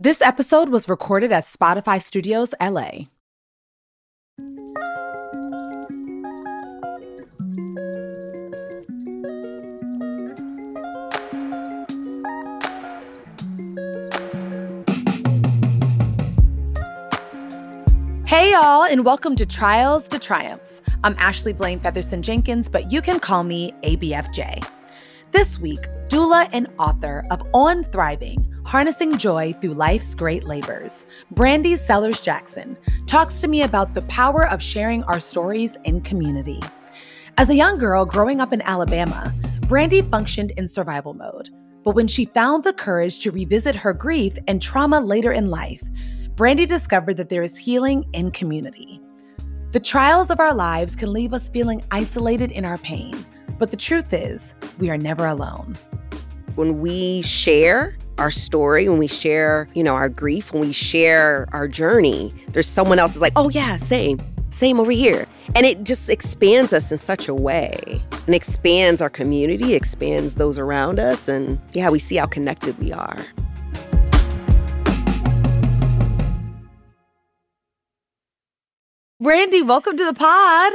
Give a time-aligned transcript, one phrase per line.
[0.00, 3.06] This episode was recorded at Spotify Studios LA.
[18.26, 20.82] Hey, y'all, and welcome to Trials to Triumphs.
[21.04, 24.66] I'm Ashley Blaine Featherson Jenkins, but you can call me ABFJ.
[25.30, 31.04] This week, doula and author of On Thriving Harnessing Joy Through Life's Great Labors,
[31.34, 36.60] Brandi Sellerz-Jackson talks to me about the power of sharing our stories in community.
[37.36, 39.34] As a young girl growing up in Alabama,
[39.66, 41.50] Brandi functioned in survival mode.
[41.84, 45.82] But when she found the courage to revisit her grief and trauma later in life,
[46.34, 48.98] Brandi discovered that there is healing in community.
[49.72, 53.26] The trials of our lives can leave us feeling isolated in our pain,
[53.58, 55.76] but the truth is, we are never alone.
[56.54, 61.46] When we share our story, when we share, you know, our grief, when we share
[61.52, 65.26] our journey, there's someone else is like, oh yeah, same, same over here.
[65.54, 70.58] And it just expands us in such a way and expands our community, expands those
[70.58, 71.28] around us.
[71.28, 73.24] And yeah, we see how connected we are.
[79.22, 80.72] Brandi, welcome to the pod.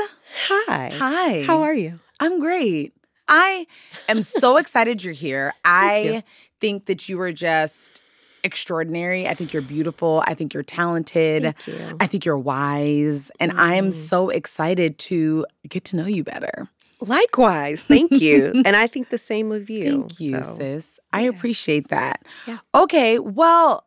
[0.48, 0.90] Hi.
[0.96, 1.44] Hi.
[1.44, 2.00] How are you?
[2.20, 2.94] I'm great.
[3.30, 3.68] I
[4.10, 5.54] am so excited you're here.
[5.64, 6.24] I you.
[6.60, 8.02] think that you are just
[8.44, 9.28] extraordinary.
[9.28, 10.24] I think you're beautiful.
[10.26, 11.54] I think you're talented.
[11.68, 11.98] You.
[12.00, 13.32] I think you're wise.
[13.40, 13.94] And I am Mm.
[13.94, 16.68] so excited to get to know you better.
[17.02, 17.82] Likewise.
[17.84, 18.62] Thank you.
[18.66, 20.08] and I think the same of you.
[20.08, 20.56] Thank you, so.
[20.58, 21.00] sis.
[21.14, 21.30] I yeah.
[21.30, 22.24] appreciate that.
[22.48, 22.58] Yeah.
[22.74, 23.86] Okay, well,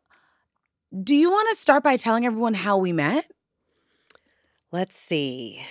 [1.03, 3.27] do you want to start by telling everyone how we met?
[4.71, 5.63] Let's see.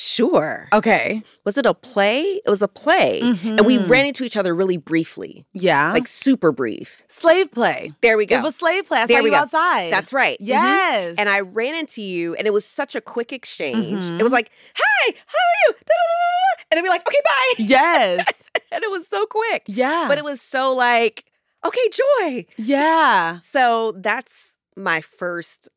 [0.00, 0.68] Sure.
[0.72, 1.24] Okay.
[1.44, 2.20] Was it a play?
[2.22, 3.18] It was a play.
[3.20, 3.88] And we Mhm.
[3.88, 5.92] ran into each other really briefly, Yeah.
[5.92, 7.02] like super brief.
[7.08, 7.92] slave play.
[8.00, 8.36] There we go.
[8.38, 9.00] It was slave play.
[9.00, 9.36] I There we go.
[9.38, 9.92] outside.
[9.92, 10.38] That's right.
[10.40, 10.46] Mhm.
[10.46, 11.16] Yes.
[11.18, 14.04] And I ran into you, and it was such a quick exchange.
[14.04, 14.20] Mhm.
[14.20, 16.64] It was like, "Hi, how are you?" Da-da-da-da-da.
[16.70, 18.24] And then we like, "Okay, bye." Yes.
[18.70, 20.06] and it was so quick, Yeah.
[20.06, 21.24] but it was so like,
[21.64, 23.40] "Okay, joy." yeah.
[23.40, 25.68] So that's my first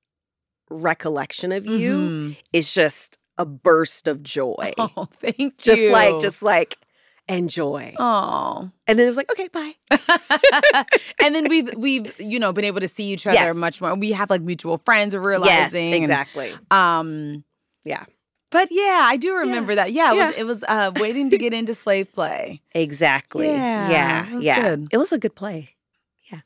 [0.69, 2.35] recollection of you.
[2.53, 5.89] Is just a burst of joy, Oh, thank just you.
[5.89, 6.77] Just like, just like,
[7.27, 7.93] enjoy.
[7.97, 8.69] Oh.
[8.87, 9.73] And then it was like, "Okay, bye."
[11.23, 13.55] and then we've we've you know been able to see each other Yes.
[13.55, 13.95] much more.
[13.95, 15.15] We have like mutual friends.
[15.15, 15.93] We're Yes, realizing.
[15.93, 16.53] and, exactly.
[16.71, 17.43] um.
[17.83, 18.05] Yeah.
[18.51, 19.93] But yeah, I do remember that.
[19.93, 22.61] Yeah, it was it was uh, waiting to get into slave play.
[22.75, 23.47] Exactly.
[23.47, 24.27] Yeah, Yeah.
[24.29, 24.61] it was yeah.
[24.61, 24.87] good.
[24.91, 25.69] It was a good play.
[26.29, 26.41] Yeah.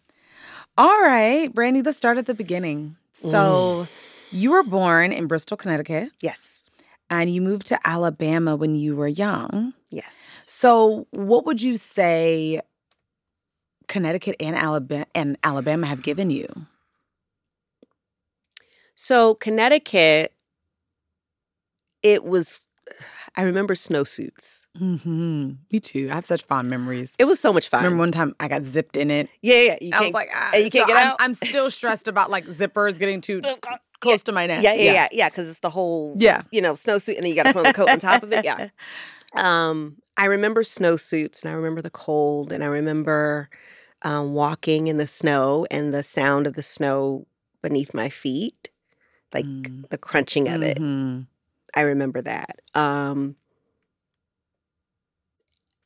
[0.77, 2.95] All right, Brandi, let's start at the beginning.
[3.23, 3.31] Mm.
[3.31, 3.87] So,
[4.29, 6.64] you were born in Bristol, Connecticut, Yes.
[7.09, 9.73] And you moved to Alabama when you were young.
[9.89, 10.45] Yes.
[10.47, 12.61] So, what would you say
[13.87, 16.47] Connecticut and Alabama and Alabama have given you?
[18.95, 20.33] So Connecticut,
[22.01, 22.61] it was.
[23.35, 24.67] I remember snowsuits.
[24.79, 25.53] Mm-hmm.
[25.71, 26.07] Me too.
[26.11, 27.15] I have such fond memories.
[27.19, 27.83] It was so much fun.
[27.83, 29.27] Remember one time I got zipped in it.
[29.41, 29.77] yeah, yeah.
[29.81, 31.17] You I was like, ah, and you can't get I'm, out?
[31.19, 33.41] I'm still stressed about like zippers getting too
[33.99, 34.63] close to my neck.
[34.63, 35.29] yeah, yeah, yeah, yeah.
[35.29, 36.41] Because it's the whole, Yeah.
[36.51, 38.31] you know, snowsuit, and then you got to put on the coat on top of
[38.31, 38.45] it.
[38.45, 38.69] Yeah.
[39.35, 43.49] Um, I remember snowsuits, and I remember the cold, and I remember
[44.03, 47.27] um, walking in the snow and the sound of the snow
[47.61, 48.69] beneath my feet,
[49.33, 49.89] like Mm.
[49.89, 50.77] the crunching of it.
[50.79, 51.27] Mhm.
[51.75, 52.61] I remember that.
[52.73, 53.35] Um,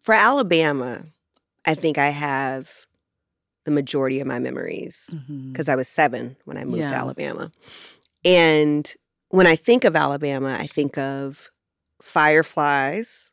[0.02, 1.06] for Alabama,
[1.66, 2.86] I think I have
[3.64, 5.14] the majority of my memories
[5.52, 7.52] because I was seven when I moved to Alabama.
[8.26, 8.92] And
[9.30, 11.50] when I think of Alabama, I think of
[12.02, 13.32] fireflies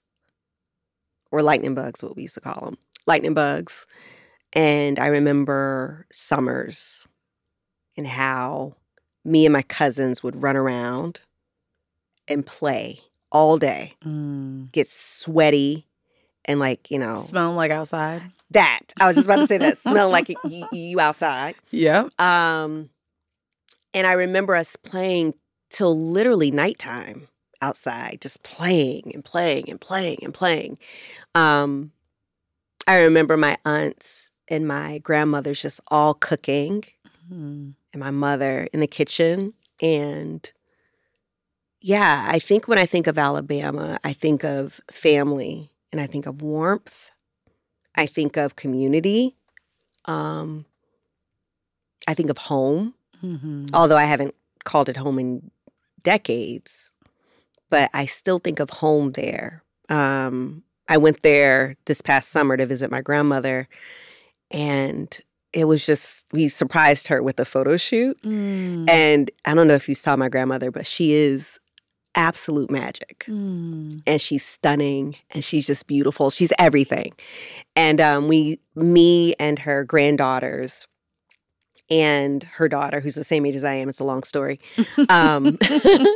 [1.31, 3.87] or lightning bugs, what we used to call them lightning bugs.
[4.53, 7.07] And I remember summers
[7.97, 8.75] and how
[9.25, 11.21] me and my cousins would run around
[12.29, 13.01] and play
[13.33, 14.71] all day, Mm.
[14.73, 15.87] get sweaty,
[16.45, 18.23] and like, you know, Smelling like outside.
[18.53, 18.81] that.
[19.01, 21.57] I was just about to say that, smell like you, you outside.
[21.71, 22.09] Yeah.
[22.19, 22.89] Um,
[23.97, 25.35] and I remember us playing
[25.71, 27.29] till literally nighttime
[27.63, 30.79] outside, just playing and playing and playing and playing.
[31.35, 31.93] Um,
[32.87, 36.85] I remember my aunts and my grandmothers just all cooking,
[37.33, 37.75] Mm.
[37.93, 39.53] and my mother in the kitchen.
[39.83, 40.49] And
[41.81, 46.27] yeah, I think when I think of Alabama, I think of family and I think
[46.27, 47.11] of warmth.
[47.95, 49.35] I think of community.
[50.05, 50.67] Um,
[52.07, 52.95] I think of home
[53.27, 53.71] Mhm.
[53.75, 54.35] although I haven't
[54.65, 55.51] called it home in
[56.03, 56.93] decades,
[57.71, 59.63] but I still think of home there.
[59.89, 63.69] Um, I went there this past summer to visit my grandmother,
[64.51, 65.09] and
[65.53, 68.21] it was just we surprised her with a photo shoot.
[68.23, 68.89] Mm.
[68.89, 71.59] And I don't know if you saw my grandmother, but she is
[72.15, 73.25] absolute magic.
[73.29, 74.03] Mm.
[74.07, 76.31] And she's stunning and she's just beautiful.
[76.31, 77.13] She's everything.
[77.75, 80.87] And um, we, me and her granddaughters
[81.91, 84.61] and her daughter, who's the same age as I am, it's a long story.
[85.09, 85.59] Um,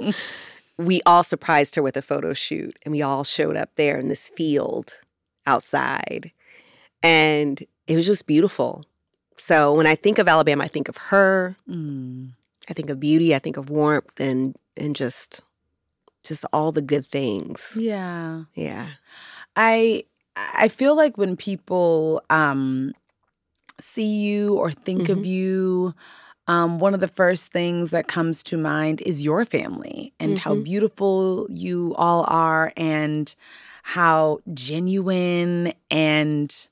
[0.77, 4.09] we all surprised her with a photo shoot and we all showed up there in
[4.09, 4.95] this field
[5.47, 6.33] outside.
[7.03, 8.85] And it was just beautiful.
[9.37, 11.57] So when I think of Alabama, I think of her.
[11.69, 12.33] Mm.
[12.69, 13.35] I think of beauty.
[13.35, 15.41] I think of warmth and and just
[16.25, 17.77] just all the good things.
[17.79, 18.45] Yeah.
[18.55, 18.91] Yeah.
[19.57, 20.05] I
[20.37, 22.93] I feel like when people um
[23.81, 25.27] see you or think of Mhm.
[25.27, 25.95] you,
[26.47, 30.55] um, one of the first things that comes to mind is your family and how
[30.55, 30.65] Mhm.
[30.65, 33.35] beautiful you all are and
[33.83, 36.67] how genuine and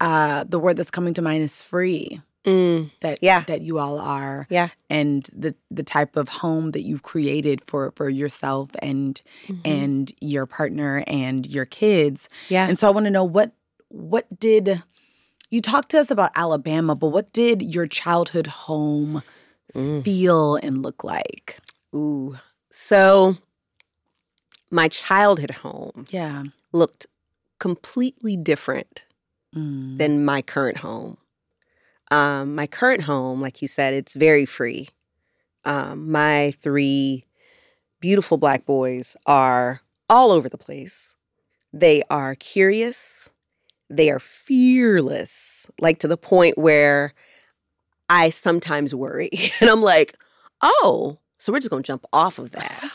[0.00, 3.42] uh the word that's coming to mind is free Mm, that Yeah.
[3.46, 4.68] that you all are Yeah.
[4.88, 9.60] and the the type of home that you've created for for yourself and mhm.
[9.64, 12.66] and your partner and your kids yeah.
[12.68, 13.52] and so I want to know what
[13.88, 14.82] what did
[15.50, 19.22] you talked to us about Alabama, but what did your childhood home
[19.74, 20.02] Mm.
[20.04, 21.58] feel and look like?
[21.94, 22.36] Ooh.
[22.70, 23.36] So
[24.70, 26.44] my childhood home Yeah.
[26.72, 27.06] looked
[27.58, 29.02] completely different
[29.54, 29.98] Mm.
[29.98, 31.18] than my current home.
[32.10, 34.88] Um, my current home, like you said, it's very free.
[35.64, 37.26] Um, my three
[38.00, 41.14] beautiful black boys are all over the place.
[41.72, 43.28] They are curious.
[43.90, 47.14] They are fearless, like to the point where
[48.08, 49.30] I sometimes worry.
[49.60, 50.16] And I'm like,
[50.62, 52.90] oh, so we're just going to jump off of that.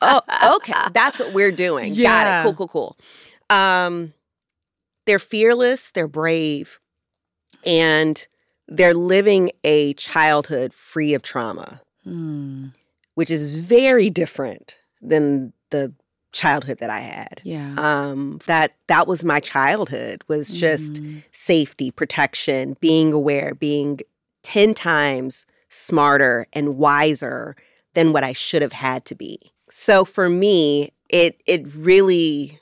[0.00, 0.72] oh, okay.
[0.92, 1.94] That's what we're doing.
[1.94, 2.42] Got it.
[2.44, 2.98] Cool, cool, cool.
[3.56, 4.12] Um,
[5.06, 6.80] they're fearless, they're brave,
[7.66, 8.26] and
[8.68, 12.72] they're living a childhood free of trauma, Mm.
[13.14, 15.92] which is very different than the
[16.34, 17.40] childhood that I had.
[17.44, 17.74] Yeah.
[17.78, 21.22] Um, that that was my childhood was just Mhm.
[21.32, 24.00] safety, protection, being aware, being
[24.42, 27.56] 10 times smarter and wiser
[27.94, 29.52] than what I should have had to be.
[29.70, 32.60] So for me, it it really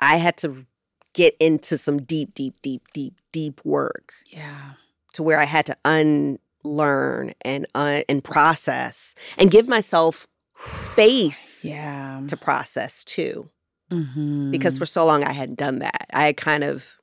[0.00, 0.66] I had to
[1.12, 4.72] get into some deep deep deep deep deep work yeah.
[5.12, 10.26] to where I had to unlearn and un- and process and give myself
[10.58, 12.22] space Yeah.
[12.28, 13.50] to process too
[13.90, 14.50] Mhm.
[14.50, 16.06] because for so long I hadn't done that.
[16.12, 16.96] I had kind of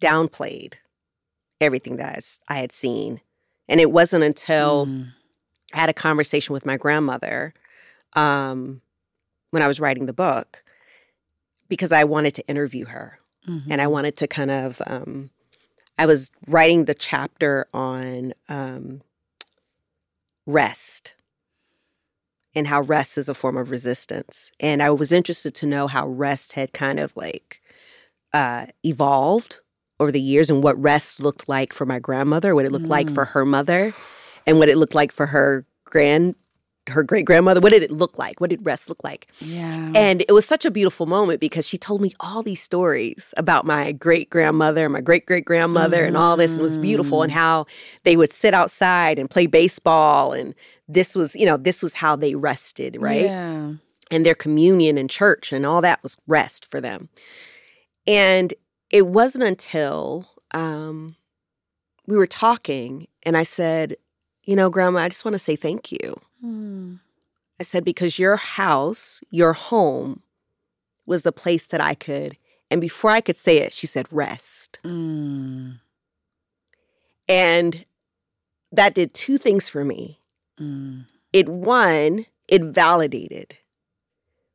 [0.00, 0.74] downplayed
[1.60, 3.20] everything that I had seen.
[3.68, 5.12] And it wasn't until Mm.
[5.74, 7.52] I had a conversation with my grandmother
[8.14, 8.80] um,
[9.50, 10.62] when I was writing the book
[11.68, 13.18] because I wanted to interview her
[13.70, 13.90] and I Mhm.
[13.90, 15.30] wanted to kind of, um,
[15.98, 19.02] I was writing the chapter on um,
[20.46, 21.14] rest
[22.58, 24.50] and how rest is a form of resistance.
[24.58, 27.62] And I was interested to know how rest had kind of like
[28.34, 29.58] uh, evolved
[30.00, 33.06] over the years and what rest looked like for my grandmother, what it looked like
[33.06, 33.14] Mm.
[33.14, 33.94] for her mother,
[34.46, 36.34] and what it looked like for her grand,
[36.88, 37.60] her great grandmother.
[37.60, 38.40] What did it look like?
[38.40, 39.28] What did rest look like?
[39.40, 39.92] Yeah.
[39.94, 43.64] And it was such a beautiful moment because she told me all these stories about
[43.64, 46.52] my great grandmother, my great great grandmother, and all this.
[46.52, 47.66] And it was beautiful, and how
[48.04, 50.32] they would sit outside and play baseball.
[50.32, 50.54] And
[50.88, 53.26] this was, you know, this was how they rested, right?
[53.26, 53.72] Yeah.
[54.10, 57.10] And their communion and church and all that was rest for them.
[58.06, 58.54] And
[58.90, 61.16] it wasn't until um,
[62.06, 63.96] we were talking and I said,
[64.44, 66.18] You know, Grandma, I just want to say thank you.
[66.44, 67.00] Mm.
[67.60, 70.22] I said, because your house, your home
[71.06, 72.36] was the place that I could.
[72.70, 74.78] And before I could say it, she said, rest.
[74.84, 75.80] Mm.
[77.28, 77.84] And
[78.70, 80.20] that did two things for me.
[80.60, 81.06] Mm.
[81.32, 83.56] It, one, it validated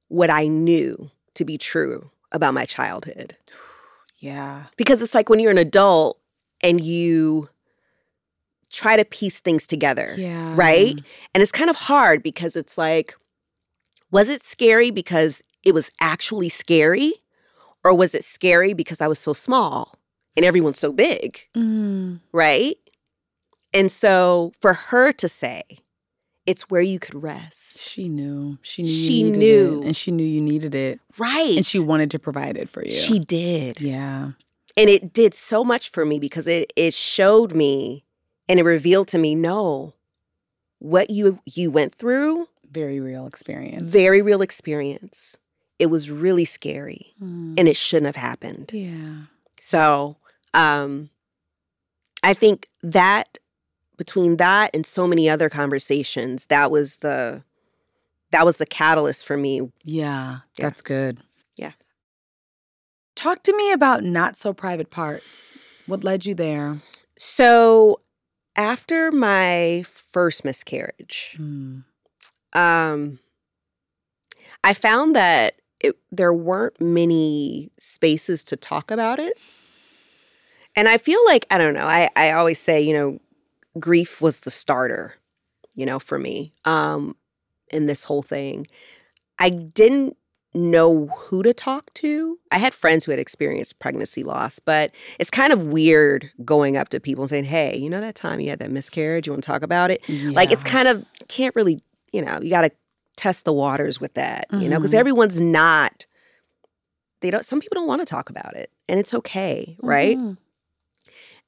[0.07, 3.37] what I knew to be true about my childhood.
[4.19, 4.67] Yeah.
[4.77, 6.17] Because it's like when you're an adult
[6.61, 7.49] and you
[8.73, 10.13] try to piece things together.
[10.17, 10.53] Yeah.
[10.57, 10.95] right?
[11.33, 13.15] And it's kind of hard because it's like,
[14.11, 17.13] was it scary because it was actually scary?
[17.85, 19.95] Or was it scary because I was so small
[20.35, 22.19] and everyone's so big, Mm.
[22.31, 22.75] right?
[23.73, 25.63] And so for her to say,
[26.45, 28.57] it's where you could rest, She knew.
[28.61, 28.89] She knew.
[28.89, 29.81] She knew.
[29.81, 31.55] it, and she knew you needed it, right?
[31.55, 32.93] and she wanted to provide it for you.
[32.95, 33.79] she did.
[33.81, 34.31] Yeah.
[34.75, 38.02] And it did so much for me because it it showed me
[38.50, 39.93] and it revealed to me, no,
[40.79, 43.88] what you you went through, Very real experience.
[43.88, 45.38] very real experience.
[45.79, 47.55] It was really scary Mm.
[47.57, 48.71] and it shouldn't have happened.
[48.73, 49.25] Yeah.
[49.59, 50.17] So,
[50.53, 51.09] um,
[52.21, 53.38] I think that
[53.97, 57.43] between that and so many other conversations, that was the
[58.31, 59.71] that was the catalyst for me.
[59.83, 60.65] Yeah, Yeah.
[60.69, 61.19] that's good.
[61.55, 61.73] Yeah.
[63.15, 65.55] Talk to me about not so private parts.
[65.85, 66.81] What led you there?
[67.17, 68.00] So
[68.55, 71.79] after my first miscarriage, Hmm.
[72.53, 73.19] um,
[74.63, 79.38] I found that it, there weren't many spaces to talk about it.
[80.75, 83.19] And I feel like, I don't know, I, I always say, you know,
[83.79, 85.15] grief was the starter,
[85.75, 87.15] you know, for me um,
[87.69, 88.67] in this whole thing.
[89.38, 90.15] I didn't
[90.53, 92.38] know who to talk to.
[92.51, 96.89] I had friends who had experienced pregnancy loss, but it's kind of weird going up
[96.89, 99.25] to people and saying, hey, you know that time you had that miscarriage?
[99.27, 100.01] You want to talk about it?
[100.36, 101.79] Like it's kind of can't really,
[102.12, 102.72] you know, you got to
[103.15, 105.00] test the waters with that, you know, because Mhm.
[105.00, 106.05] everyone's not.
[107.22, 107.45] They don't.
[107.45, 110.17] Some people don't want to talk about it, and it's okay, right?
[110.17, 110.38] Mhm.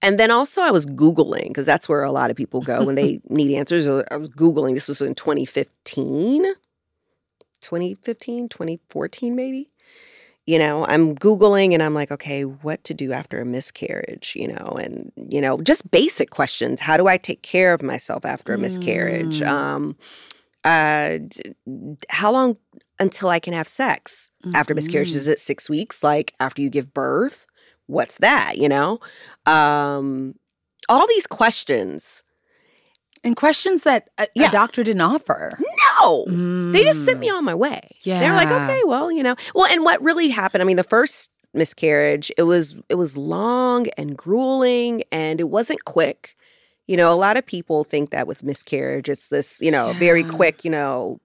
[0.01, 2.95] And then also, I was googling because that's where a lot of people go when
[2.95, 3.87] they need answers.
[3.87, 4.73] Uh, I was googling.
[4.73, 6.45] This was in 2015,
[7.61, 9.71] 2015, 2014, maybe.
[10.45, 14.33] You know, I'm googling and I'm like, okay, what to do after a miscarriage?
[14.35, 16.81] You know, and you know, just basic questions.
[16.81, 19.39] How do I take care of myself after a miscarriage?
[19.39, 19.47] Mm.
[19.47, 19.97] Um,
[20.63, 21.17] uh,
[22.09, 22.57] how long
[22.99, 25.11] until I can have sex after miscarriage?
[25.11, 26.03] Is it six weeks?
[26.03, 27.45] Like after you give birth?
[27.87, 28.57] What's that?
[28.57, 28.99] You know,
[29.45, 30.35] um,
[30.89, 32.23] all these questions.
[33.23, 35.57] And questions that a, a doctor didn't offer.
[35.99, 36.25] No,
[36.71, 37.37] they just sent me Mm.
[37.37, 37.81] on my way.
[38.01, 38.19] Yeah.
[38.19, 39.35] They're like, okay, well, you know.
[39.53, 40.61] Well, and what really happened?
[40.61, 45.85] I mean, the first miscarriage, it was it was long and grueling, and it wasn't
[45.85, 46.35] quick.
[46.87, 50.23] You know, a lot of people think that with miscarriage, it's this, you know, very
[50.23, 51.19] quick, you know,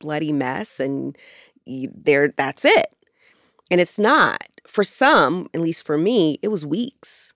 [0.00, 1.16] bloody mess, and
[1.64, 2.86] you, there, that's it.
[3.70, 4.42] And it's not.
[4.66, 7.32] For some, at least for me, it was weeks.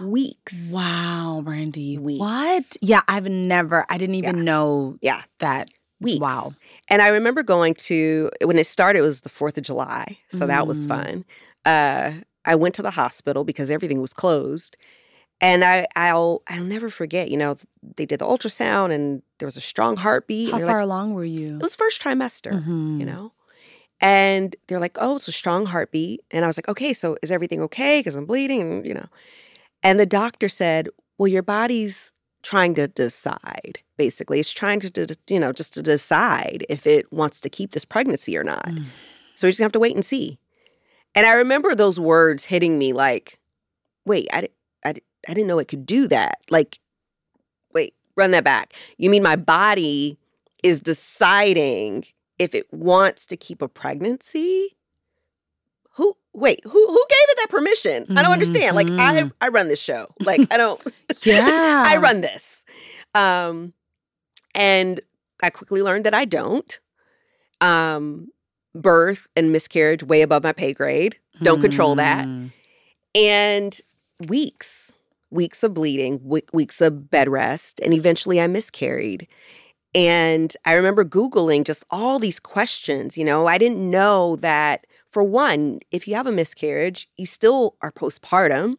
[0.00, 0.70] Weeks.
[0.72, 1.98] Wow, Brandi.
[1.98, 2.20] Weeks.
[2.20, 2.76] What?
[2.80, 4.42] Yeah, I've never, I didn't even Yeah.
[4.42, 5.22] know Yeah.
[5.38, 5.70] that.
[6.00, 6.20] Weeks.
[6.20, 6.50] Wow.
[6.88, 9.00] And I remember going to when it started.
[9.00, 10.88] It was the Fourth of July, so that was Mm.
[10.88, 11.24] fun.
[11.64, 12.12] Uh,
[12.44, 14.76] I went to the hospital because everything was closed,
[15.40, 17.30] and I I'll I'll never forget.
[17.30, 17.56] You know,
[17.96, 20.52] they did the ultrasound, and there was a strong heartbeat.
[20.52, 21.56] How far like, along were you?
[21.56, 22.52] it was first trimester.
[22.64, 23.00] Mhm.
[23.00, 23.32] You know,
[24.00, 27.30] and they're like, "Oh, it's a strong heartbeat," and I was like, "Okay, so is
[27.32, 28.00] everything okay?
[28.00, 29.08] Because I'm bleeding," and you know,
[29.82, 30.88] and the doctor said,
[31.18, 32.12] "Well, your body's."
[32.48, 34.40] Trying to decide basically.
[34.40, 38.38] It's trying to you know just to decide if it wants to keep this pregnancy
[38.38, 38.66] or not.
[38.66, 38.84] Mm.
[39.34, 40.38] so we just have to wait and see.
[41.14, 43.40] And i remember those words hitting me like
[44.06, 44.48] wait i,
[44.84, 44.94] I,
[45.28, 46.38] I didn't know it could do that.
[46.48, 46.78] Like
[47.74, 48.72] wait run that back.
[48.96, 50.16] You mean my body
[50.62, 52.06] is deciding
[52.38, 54.77] if it wants to keep a pregnancy
[56.38, 59.32] wait who who gave it that permission i don't understand like i Mhm.
[59.40, 60.80] i run this show like i don't
[61.24, 61.84] Yeah.
[61.86, 62.64] I run this.
[63.14, 63.72] Um,
[64.54, 65.00] and
[65.42, 66.78] I quickly learned that I don't.
[67.60, 68.28] Um,
[68.74, 71.16] birth and miscarriage way above my pay grade.
[71.42, 72.26] Don't control that.
[72.26, 72.52] Mm.
[73.14, 73.80] And
[74.28, 74.92] weeks,
[75.30, 79.26] weeks of bleeding, we- weeks of bed rest, and eventually I miscarried.
[79.94, 83.16] And I remember Googling just all these questions.
[83.16, 84.86] You know, I didn't know that,
[85.18, 88.76] for one, if you have a miscarriage, you still are postpartum.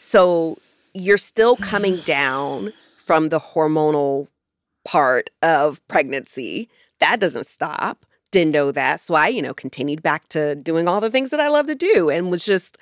[0.00, 0.56] So
[0.94, 4.28] you're still coming down from the hormonal
[4.86, 6.70] part of pregnancy.
[7.00, 8.06] That doesn't stop.
[8.30, 9.02] Didn't know that.
[9.02, 11.74] So I, you know, continued back to doing all the things that I love to
[11.74, 12.78] do and was just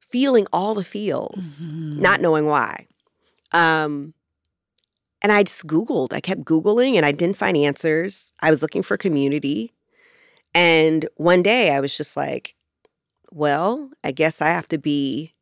[0.00, 1.98] feeling all the feels, Mhm.
[1.98, 2.88] not knowing why.
[3.52, 4.14] Um,
[5.22, 6.12] and I just Googled.
[6.12, 8.32] I kept Googling and I didn't find answers.
[8.40, 9.72] I was looking for community.
[10.56, 12.54] And one day I was just like,
[13.30, 15.34] well, I guess I have to be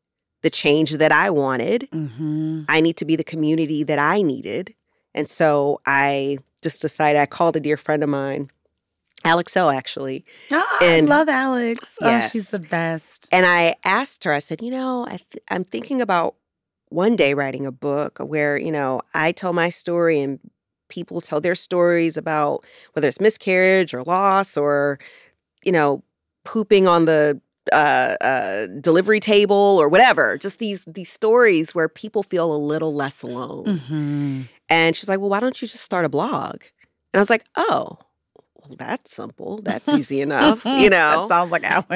[0.43, 1.89] the change that I wanted.
[1.93, 2.65] Mhm.
[2.69, 4.75] I need to be the community that I needed.
[5.15, 8.51] And so I just decided I called a dear friend of mine,
[9.25, 10.25] Alex Elle, actually.
[10.53, 11.97] Ah, And- I love Alex.
[12.03, 13.29] Oh, she's the best.
[13.31, 16.35] And I asked her, I said, you know, I th- I'm thinking about
[16.89, 20.41] one day writing a book where, you know, I tell my story and
[20.95, 24.99] people tell their stories about whether it's miscarriage or loss or,
[25.65, 26.03] you know,
[26.45, 27.41] pooping on the
[27.73, 30.37] uh, uh, delivery table or whatever.
[30.39, 33.65] Just these these stories where people feel a little less alone.
[33.67, 34.49] Mhm.
[34.69, 36.57] And she's like, well, why don't you just start a blog?
[37.13, 37.99] And I was like, oh,
[38.61, 39.61] well, that's simple.
[39.63, 41.23] That's easy enough, you know.
[41.23, 41.89] that sounds like Alex.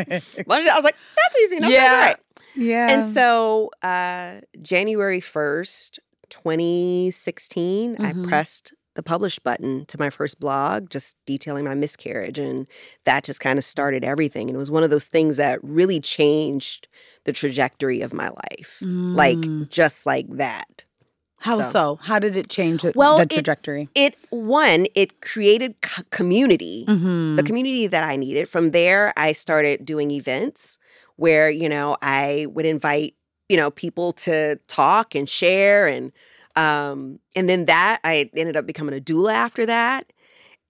[0.49, 1.71] I was like, that's easy enough.
[1.73, 2.15] Yeah.
[2.57, 2.89] Yeah.
[2.91, 5.99] And so uh, January 1st,
[6.31, 8.05] 2016, Mhm.
[8.05, 12.37] I pressed the publish button to my first blog, just detailing my miscarriage.
[12.37, 12.67] And
[13.05, 14.49] that just kind of started everything.
[14.49, 16.89] And it was one of those things that really changed
[17.23, 18.79] the trajectory of my life.
[18.83, 19.69] Like Mm.
[19.71, 20.83] just like that.
[21.43, 21.99] how so- so.
[22.03, 23.89] How did it change the- Well, the trajectory?
[23.95, 26.85] It one, it created c- community.
[26.89, 27.37] Mhm.
[27.37, 28.49] the community that I needed.
[28.49, 30.81] From there, I started doing events
[31.15, 33.15] where, you know, I would invite,
[33.49, 36.11] you know, people to talk and share and
[36.59, 40.13] um and then that I ended up becoming a doula after that.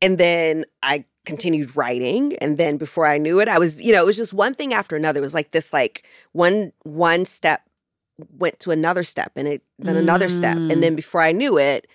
[0.01, 4.03] And then I continued writing and then before I knew it, I was, you know,
[4.03, 5.19] it was just one thing after another.
[5.19, 7.63] It was like this like one one step
[8.37, 10.57] went to another step and it then another step.
[10.57, 10.73] Mm.
[10.73, 11.87] And then before I knew it,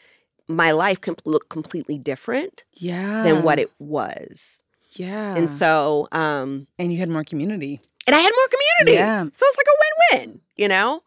[0.48, 3.24] my life com- looked completely different yeah.
[3.24, 4.64] than what it was.
[4.92, 5.36] Yeah.
[5.36, 7.82] And so, um, and you had more community.
[8.08, 9.00] and I had more community.
[9.00, 9.24] Yeah.
[9.24, 9.78] So it's like a
[10.18, 11.02] win-win, you know?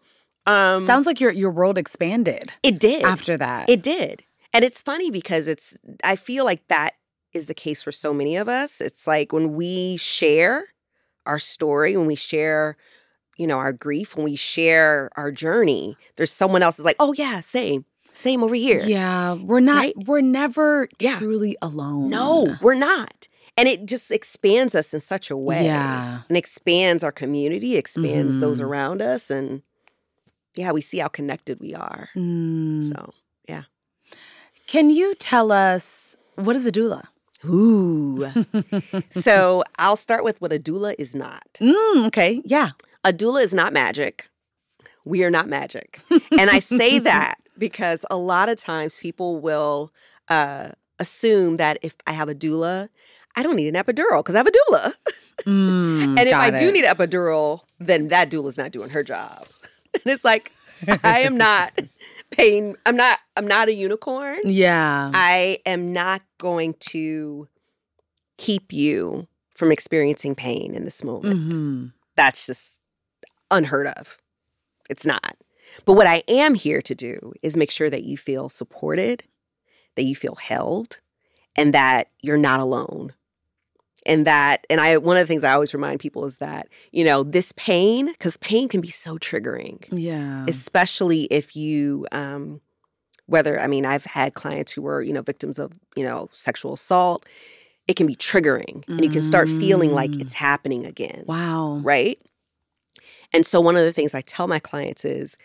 [0.46, 3.02] Um Sounds like your your world expanded it did.
[3.02, 3.68] after that.
[3.68, 4.22] It did.
[4.52, 6.92] And it's funny because it's I feel like that
[7.32, 8.80] is the case for so many of us.
[8.80, 10.64] It's like when we share
[11.26, 12.76] our story, when we share,
[13.36, 17.12] you know, our grief, when we share our journey, there's someone else is like, "Oh
[17.12, 17.84] yeah, same.
[18.14, 19.76] Same over here." Yeah, we're not.
[19.76, 19.94] Right?
[20.06, 21.18] We're never Yeah.
[21.18, 22.08] truly alone.
[22.08, 23.28] No, we're not.
[23.58, 25.64] And it just expands us in such a way.
[25.64, 26.20] Yeah.
[26.28, 28.64] And expands our community, expands those Mhm.
[28.64, 29.30] around us.
[29.30, 29.62] And
[30.56, 32.08] yeah, we see how connected we are.
[32.16, 32.84] Mm.
[32.84, 33.12] So,
[33.48, 33.62] yeah.
[34.66, 37.04] Can you tell us what is a doula?
[37.44, 38.26] ooh.
[39.10, 41.46] so I'll start with what a doula is not.
[41.60, 42.42] Mm, okay.
[42.44, 42.70] Yeah.
[43.04, 44.26] A doula is not magic.
[45.04, 46.00] We are not magic.
[46.38, 49.92] and I say that because a lot of times people will
[50.28, 52.88] uh, assume that if I have a doula,
[53.36, 54.94] I don't need an epidural because I have a doula.
[55.46, 58.88] Mm, And if I got do need an epidural, then that doula is not doing
[58.88, 59.46] her job.
[60.04, 60.52] and it's like
[61.04, 61.72] I am not
[62.30, 62.76] paying.
[62.84, 63.18] I'm not.
[63.36, 64.38] I'm not a unicorn.
[64.44, 65.10] yeah.
[65.14, 67.48] I am not going to
[68.38, 71.34] keep you from experiencing pain in this moment.
[71.52, 71.92] Mhm.
[72.16, 72.80] That's just
[73.50, 74.18] unheard of.
[74.90, 75.36] It's not.
[75.84, 79.24] But what I am here to do is make sure that you feel supported,
[79.96, 81.00] that you feel held,
[81.56, 83.14] and that you're not alone.
[84.06, 87.04] And that, and I, one of the things I always remind people is that, you
[87.04, 90.44] know, this pain, because pain can be so triggering Yeah.
[90.48, 92.60] especially if you um
[93.26, 96.74] whether i mean i've had clients who were you know victims of you know sexual
[96.74, 97.26] assault
[97.88, 100.20] it can be triggering and you can start feeling like Mm.
[100.20, 101.80] it's happening again wow.
[101.82, 102.20] right
[103.32, 105.36] and so one of the things i tell my clients is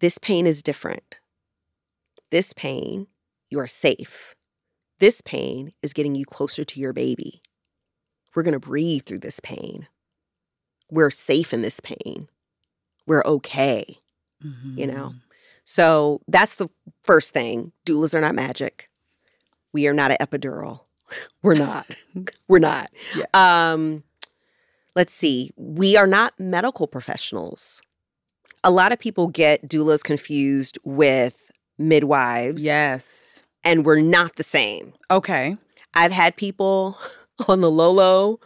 [0.00, 1.18] this pain is different
[2.30, 3.06] this pain
[3.50, 4.34] you are safe
[4.98, 7.42] this pain is getting you closer to your baby
[8.34, 9.86] we're going to breathe through this pain
[10.90, 12.28] we're safe in this pain
[13.06, 13.98] we're okay
[14.76, 15.08] you know?
[15.08, 15.20] Mhm.
[15.64, 16.68] So that's the
[17.02, 17.72] first thing.
[17.84, 18.88] Doulas are not magic.
[19.72, 20.80] We are not an epidural.
[21.42, 21.86] We're not.
[22.48, 22.88] We're not.
[23.16, 23.24] Yeah.
[23.34, 24.04] Um,
[24.94, 25.50] let's see.
[25.56, 27.82] We are not medical professionals.
[28.64, 32.62] A lot of people get doulas confused with midwives.
[32.64, 33.42] Yes.
[33.64, 34.94] And we're not the same.
[35.10, 35.56] Okay.
[35.94, 36.96] I've had people
[37.48, 38.40] on the low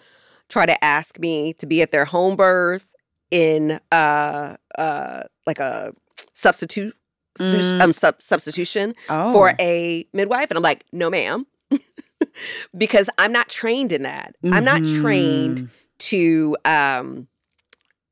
[0.48, 2.86] try to ask me to be at their home birth
[3.30, 5.94] in uh uh like a
[6.34, 6.94] substitute
[7.38, 7.80] Mm.
[7.82, 9.32] um sub- substitution Oh.
[9.32, 11.46] for a midwife and I'm like no ma'am
[12.76, 14.36] because I'm not trained in that.
[14.52, 15.68] I'm not trained Mhm.
[16.10, 17.28] to um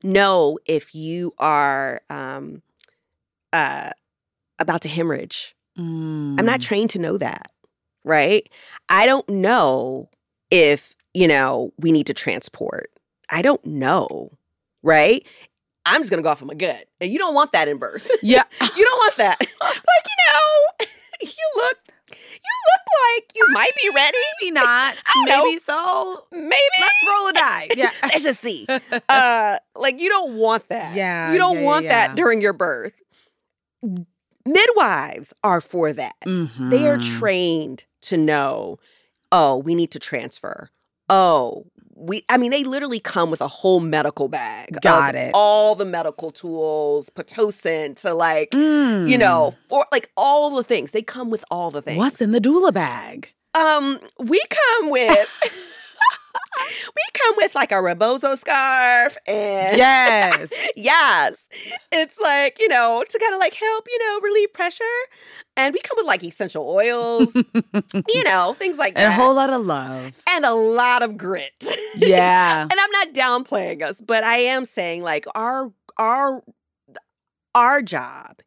[0.03, 2.63] know if you are um
[3.53, 3.91] uh
[4.57, 5.55] about to hemorrhage.
[5.77, 6.63] I'm not Mm.
[6.63, 7.51] trained to know that,
[8.03, 8.49] right?
[8.89, 10.09] I don't know
[10.51, 12.91] if, you know, we need to transport.
[13.29, 14.31] I don't know,
[14.83, 15.25] right?
[15.85, 16.85] I'm just gonna go off of my gut.
[16.99, 18.07] And you don't want that in birth.
[18.21, 18.43] Yeah.
[18.75, 19.39] you don't want that.
[19.61, 20.85] like, you know,
[21.21, 21.77] you look
[22.11, 24.17] you look like you might be ready.
[24.41, 24.95] Maybe not.
[25.13, 25.43] don't know.
[25.45, 26.23] Maybe so.
[26.31, 26.51] Maybe.
[26.79, 27.67] Let's roll a die.
[27.75, 27.91] Yeah.
[28.03, 28.67] Let's just see.
[29.09, 30.95] Uh like you don't want that.
[30.95, 32.07] Yeah, You don't yeah, want yeah.
[32.07, 32.93] that during your birth.
[34.45, 36.15] Midwives are for that.
[36.25, 38.79] They are trained to know,
[39.31, 40.69] oh, we need to transfer.
[41.09, 41.65] Oh,
[41.95, 44.81] we I mean, they literally come with a whole medical bag.
[44.81, 45.31] Got it.
[45.33, 49.19] All the medical tools, Pitocin to like, you Mm.
[49.19, 50.91] know, for like all the things.
[50.91, 51.97] They come with all the things.
[51.97, 53.33] What's in the doula bag?
[53.53, 55.27] Um, we come with
[56.95, 60.51] we come with like a rebozo scarf and Yes.
[60.75, 61.49] yes.
[61.91, 64.83] It's like, you know, to kind of like help, you know, relieve pressure.
[65.57, 67.35] And we come with like essential oils,
[68.07, 70.21] you know, things like and a whole lot of love.
[70.29, 71.51] and a lot of grit.
[71.95, 72.61] Yeah.
[72.71, 76.41] and I'm not downplaying us, but I am saying like our our
[77.53, 78.41] our job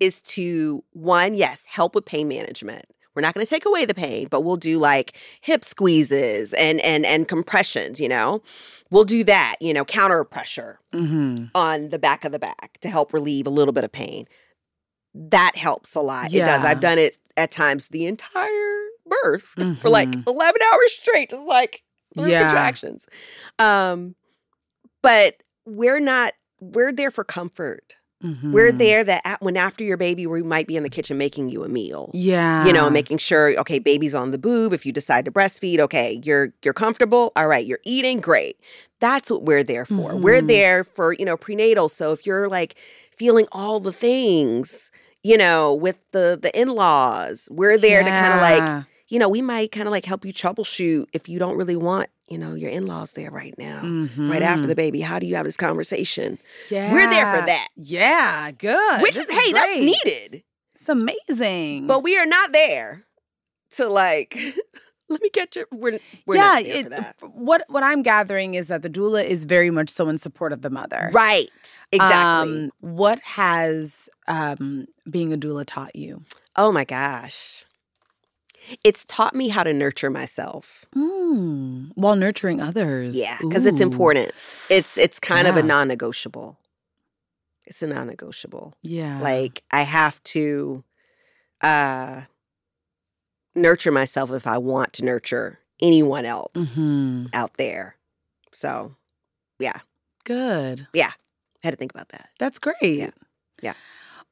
[0.00, 2.84] is to one, yes, help with pain management.
[3.18, 6.78] We're not going to take away the pain, but we'll do like hip squeezes and
[6.82, 8.40] and and compressions, you know.
[8.92, 11.46] We'll do that, you know, counter pressure Mm-hmm.
[11.56, 14.26] on the back of the back to help relieve a little bit of pain.
[15.14, 16.32] That helps a lot.
[16.32, 16.64] It does.
[16.64, 19.42] I've done it at times the entire birth
[19.80, 20.24] for like Mhm.
[20.28, 21.82] 11 hours straight, just like
[22.16, 22.42] through Yeah.
[22.46, 23.08] contractions.
[23.58, 24.14] Um,
[25.02, 27.94] but we're not, we're there for comfort.
[28.20, 28.78] We're Mhm.
[28.78, 31.62] there that at, when after your baby, we might be in the kitchen making you
[31.62, 32.10] a meal.
[32.12, 32.66] Yeah.
[32.66, 34.72] You know, making sure, okay, baby's on the boob.
[34.72, 37.32] If you decide to breastfeed, okay, you're you're comfortable.
[37.36, 38.56] All right, you're eating, great.
[39.00, 40.16] That's what we're there for.
[40.16, 40.48] We're Mhm.
[40.48, 41.88] there for, you know, prenatal.
[41.88, 42.74] So if you're like
[43.14, 44.90] feeling all the things,
[45.22, 49.40] you know, with the the in-laws, we're there to kind of like you know, we
[49.40, 52.70] might kind of like help you troubleshoot if you don't really want, you know, your
[52.70, 53.80] in-laws there right now.
[54.16, 54.68] Right after Mhm.
[54.68, 56.38] the baby, how do you have this conversation?
[56.70, 56.92] Yeah.
[56.92, 57.68] We're there for that.
[57.76, 59.02] Yeah, good.
[59.02, 60.42] Which This is, hey, that's needed.
[60.74, 61.86] It's amazing.
[61.86, 63.04] But we are not there
[63.76, 64.36] to like,
[65.08, 65.66] let me get your.
[65.72, 67.16] We're, we're yeah, not there it- for that.
[67.32, 70.62] what what I'm gathering is that the doula is very much so in support of
[70.62, 71.10] the mother.
[71.12, 71.48] Right.
[71.92, 72.64] Exactly.
[72.64, 76.22] Um, what has um, being a doula taught you?
[76.56, 77.64] oh my gosh.
[78.84, 80.84] It's taught me how to nurture myself.
[80.96, 83.14] Mm, while nurturing others.
[83.14, 84.32] Yeah, because it's important.
[84.70, 86.58] It's it's kind of a non-negotiable.
[87.66, 88.74] It's a non-negotiable.
[88.82, 89.20] Yeah.
[89.20, 90.84] Like I have to
[91.60, 92.22] uh
[93.54, 97.28] nurture myself if I want to nurture anyone else Mhm.
[97.34, 97.96] out there.
[98.52, 98.96] So,
[99.58, 99.78] yeah,
[100.24, 100.86] Good.
[100.92, 101.12] Yeah.
[101.16, 102.28] I Had to think about that.
[102.38, 102.76] That's great.
[102.82, 103.10] Yeah.
[103.62, 103.74] Yeah.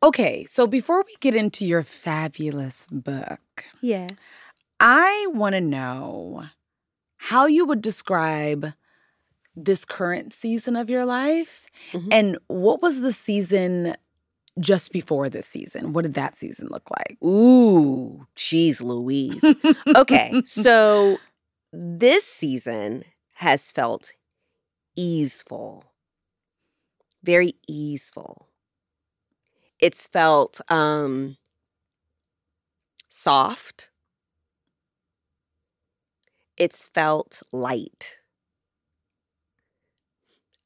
[0.03, 3.41] Okay, so before we get into your fabulous book,
[3.81, 4.11] Yes.
[4.79, 6.45] I want to know
[7.17, 8.75] how you would describe
[9.55, 12.09] this current season of your life Mhm.
[12.13, 13.97] and what was the season
[14.61, 15.93] just before this season?
[15.95, 17.17] What did that season look like?
[17.25, 19.43] Ooh, geez, Louise.
[19.95, 21.19] okay, so
[21.73, 23.05] this season
[23.37, 24.13] has felt
[24.95, 25.85] easeful,
[27.23, 28.46] very easeful.
[29.87, 31.37] It's felt um,
[33.09, 33.89] soft.
[36.57, 38.17] It's felt light.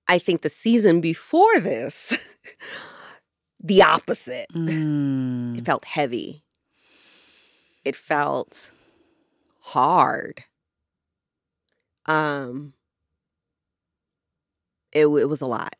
[0.08, 2.16] I think the season before this,
[3.62, 4.46] the opposite.
[4.54, 5.58] Mm.
[5.58, 6.42] It felt heavy.
[7.84, 8.70] It felt
[9.60, 10.44] hard.
[12.06, 12.72] Um
[14.92, 15.76] it, it was a lot.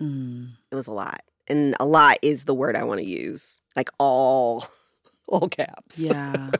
[0.00, 0.50] Mm.
[0.70, 1.22] It was a lot.
[1.48, 3.60] And a lot is the word I want to use.
[3.74, 4.66] Like all
[5.26, 5.98] all caps.
[6.00, 6.50] Yeah.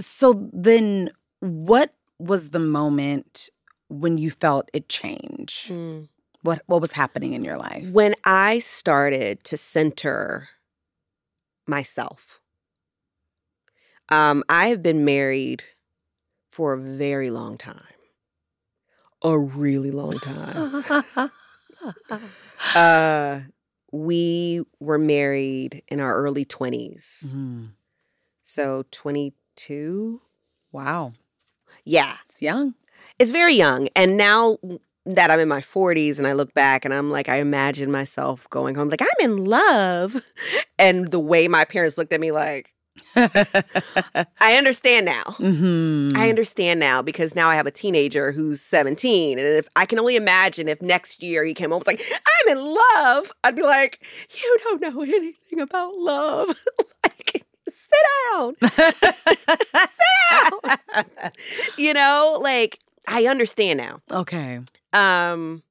[0.00, 3.50] so then what was the moment
[3.88, 5.68] when you felt it change?
[5.70, 6.08] Mm.
[6.42, 7.90] What what was happening in your life?
[7.90, 10.48] When I started to center
[11.66, 12.40] myself.
[14.10, 15.62] Um I have been married
[16.48, 17.82] for a very long time.
[19.22, 20.84] A really long time.
[22.74, 23.40] Uh,
[23.94, 27.32] we were married in our early 20s.
[27.32, 27.68] Mhm.
[28.42, 30.20] So 22.
[30.72, 31.12] Wow.
[31.84, 32.74] Yeah, It's young.
[33.18, 33.88] it's very young.
[33.94, 34.58] And now
[35.06, 38.48] that I'm in my 40s and I look back and I'm like, I imagine myself
[38.50, 40.20] going home, like, I'm in love.
[40.78, 42.73] And the way my parents looked at me, like,
[43.16, 45.22] I understand now.
[45.38, 46.16] Mhm.
[46.16, 49.38] I understand now because now I have a teenager who's 17.
[49.38, 52.02] And if I can only imagine if next year he came home and was like,
[52.12, 56.48] I'm in love, I'd be like, You don't know anything about love.
[57.04, 57.98] like, sit
[58.32, 58.54] down.
[58.62, 58.94] Sit
[60.30, 61.30] down.
[61.76, 62.78] you know, like
[63.08, 64.00] I understand now.
[64.10, 64.60] okay.
[64.92, 65.62] Um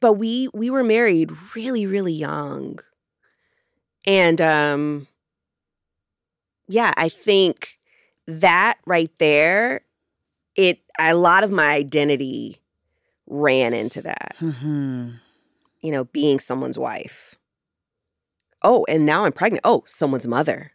[0.00, 2.78] but we we were married really, really young.
[4.06, 5.06] And um
[6.70, 7.78] yeah, I think
[8.26, 9.82] that right there,
[10.56, 12.60] it a lot of my identity
[13.26, 14.36] ran into that.
[14.40, 15.20] Mhm.
[15.80, 17.36] You know, being someone's wife.
[18.62, 19.62] Oh, and now I'm pregnant.
[19.64, 20.72] Oh, someone's mother.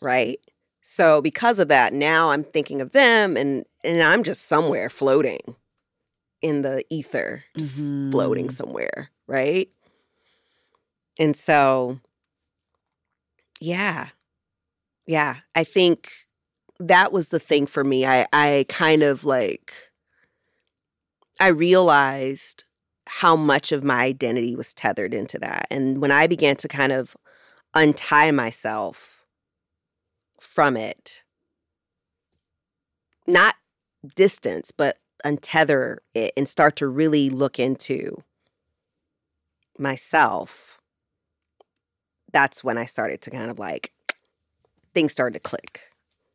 [0.00, 0.38] Right?
[0.82, 5.40] So because of that, now I'm thinking of them and and I'm just somewhere floating
[6.42, 8.52] in the ether, just floating Mhm.
[8.52, 9.68] somewhere, right?
[11.18, 11.98] And so
[13.60, 14.08] yeah.
[15.06, 16.12] Yeah, I think
[16.80, 18.06] that was the thing for me.
[18.06, 19.72] I I kind of like
[21.40, 22.64] I realized
[23.06, 25.66] how much of my identity was tethered into that.
[25.70, 27.16] And when I began to kind of
[27.74, 29.24] untie myself
[30.40, 31.22] from it,
[33.26, 33.54] not
[34.14, 38.22] distance, but untether it and start to really look into
[39.78, 40.75] myself,
[42.36, 43.92] that's when I started to kind of like
[44.94, 45.80] things started to click.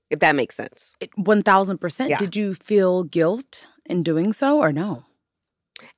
[0.09, 0.95] If that makes sense.
[0.99, 2.09] It- 1000%.
[2.09, 2.17] Yeah.
[2.17, 5.03] Did you feel guilt in doing so or no?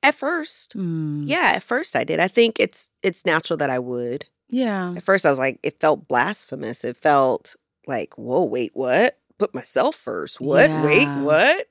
[0.02, 2.20] At first, Mm, yeah, at first I did.
[2.20, 4.26] I think it's it's natural that I would.
[4.48, 4.94] Yeah.
[4.96, 6.84] At first I was like, it felt blasphemous.
[6.84, 9.18] It felt like, whoa, wait, what?
[9.38, 10.40] Put myself first.
[10.40, 10.70] What?
[10.84, 11.66] Wait, what?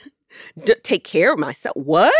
[0.64, 1.76] D- take care of myself.
[1.76, 2.12] What?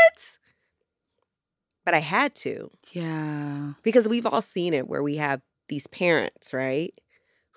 [1.87, 2.71] But I had to.
[2.93, 3.73] Yeah.
[3.83, 6.93] because we've all seen it where we have these parents, right?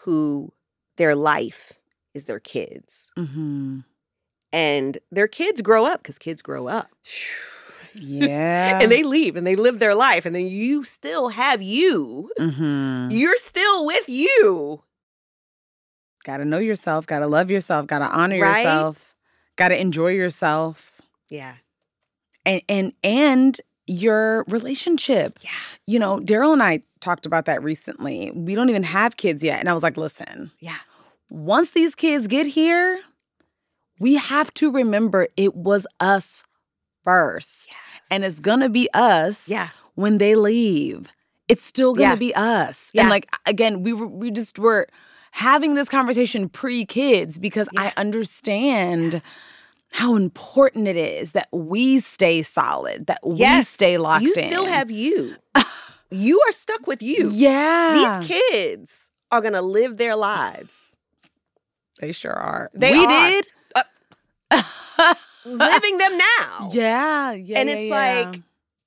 [0.05, 0.53] Who
[0.95, 1.73] their life
[2.13, 3.11] is their kids.
[3.17, 3.79] hmm
[4.53, 6.87] And their kids grow up because kids grow up.
[7.95, 8.79] Yeah.
[8.81, 10.25] And they leave and they live their life.
[10.25, 12.29] And then you still have you.
[12.37, 14.83] hmm You're still with you.
[16.23, 18.59] Gotta know yourself, gotta love yourself, gotta honor Right?
[18.59, 19.15] yourself,
[19.55, 21.01] gotta enjoy yourself.
[21.29, 21.55] Yeah.
[22.45, 25.39] And and and your relationship.
[25.41, 25.49] Yeah.
[25.87, 28.29] You know, Daryl and I talked about that recently.
[28.31, 29.59] We don't even have kids yet.
[29.59, 30.75] And I was like, listen, Yeah.
[31.29, 32.99] once these kids get here,
[33.99, 36.43] we have to remember it was us
[37.03, 37.75] first.
[38.11, 39.69] And it's gonna be us Yeah.
[39.95, 41.09] when they leave.
[41.47, 42.15] It's still gonna Yeah.
[42.15, 42.91] be us.
[42.93, 43.01] Yeah.
[43.01, 44.87] And like again, we were we just were
[45.31, 47.93] having this conversation pre-kids because I Yeah.
[47.97, 49.21] understand
[49.91, 54.43] how important it is that we stay solid, that we stay locked You in.
[54.43, 55.35] You still have you.
[56.11, 57.29] you are stuck with you.
[57.33, 58.19] Yeah.
[58.19, 58.95] These kids
[59.31, 60.95] are going to live their lives.
[61.99, 62.69] they sure are.
[62.73, 63.29] They we are.
[63.29, 63.47] did.
[65.45, 66.69] living them now.
[66.73, 67.59] Yeah, yeah.
[67.59, 68.25] and yeah, it's yeah.
[68.31, 68.41] like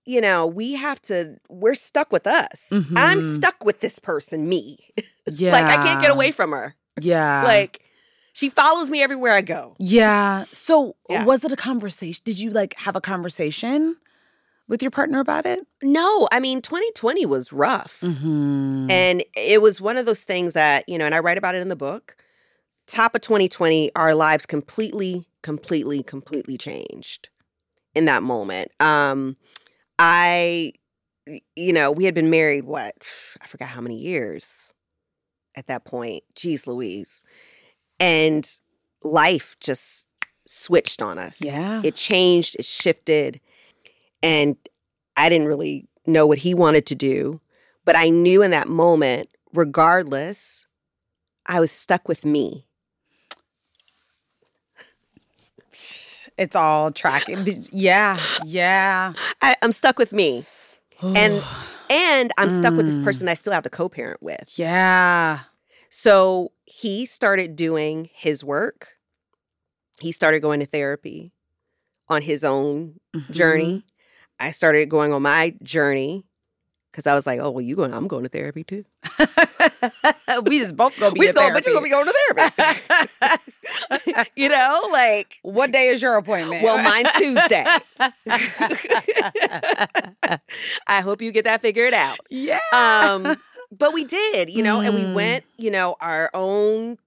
[0.05, 3.37] you know we have to we're stuck with us i'm Mhm.
[3.37, 4.77] stuck with this person me
[5.31, 5.53] yeah.
[5.57, 7.45] like i can't get away from her Yeah.
[7.45, 7.81] like
[8.33, 10.45] she follows me everywhere i go Yeah.
[10.53, 11.25] So Yeah.
[11.25, 12.23] was it a conversation?
[12.25, 13.97] Did you like have a conversation
[14.69, 15.61] with your partner about it?
[15.83, 18.91] no i mean 2020 was rough Mm-hmm.
[18.91, 21.63] and it was one of those things that you know and i write about it
[21.63, 22.17] in the book
[22.87, 27.29] top of 2020 our lives completely completely completely changed
[27.95, 29.37] in that moment um
[29.99, 30.73] i
[31.57, 32.95] you know we had been married what
[33.41, 34.73] i forgot how many years
[35.55, 37.23] at that point jeez louise
[38.03, 38.59] and
[39.05, 40.07] life just
[40.47, 41.81] switched on us Yeah.
[41.85, 43.41] it changed it shifted
[44.23, 44.57] and
[45.17, 47.41] i didn't really know what he wanted to do
[47.85, 50.67] but i knew in that moment regardless
[51.47, 52.67] i was stuck with me
[56.39, 57.65] it's all tracking.
[57.71, 58.19] Yeah.
[58.45, 59.13] Yeah.
[59.43, 60.45] I, i'm stuck with me
[61.03, 61.43] And-
[61.91, 63.05] and i'm stuck with this Mm.
[63.05, 65.41] person i still have to co-parent with yeah.
[65.95, 68.89] So he started doing his work.
[70.01, 71.33] He started going to therapy
[72.09, 73.33] on his own Mm-hmm.
[73.35, 73.85] journey.
[74.41, 76.25] I started going on my journey
[76.91, 78.85] because I was like, oh, well, you going, I'm going to therapy too.
[80.45, 81.73] We just both gonna be We just gonna, just therapy.
[81.73, 82.51] gonna be going to
[84.01, 84.31] therapy.
[84.37, 86.63] you know, like, what day is your appointment?
[86.65, 87.67] well, mine's Tuesday.
[90.87, 92.19] I hope you get that figured out.
[92.31, 92.61] yeah.
[92.73, 93.37] Um,
[93.77, 95.15] but we did, you know, and we Mm.
[95.15, 96.99] went, you know, our own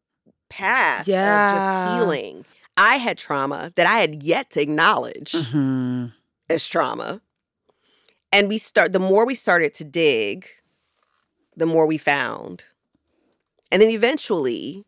[0.50, 1.54] path of Yeah.
[1.54, 2.46] just healing.
[2.78, 6.12] I had trauma that I had yet to acknowledge Mhm.
[6.50, 7.22] as trauma.
[8.32, 10.48] And we start the more we started to dig,
[11.56, 12.66] the more we found.
[13.72, 14.84] And then eventually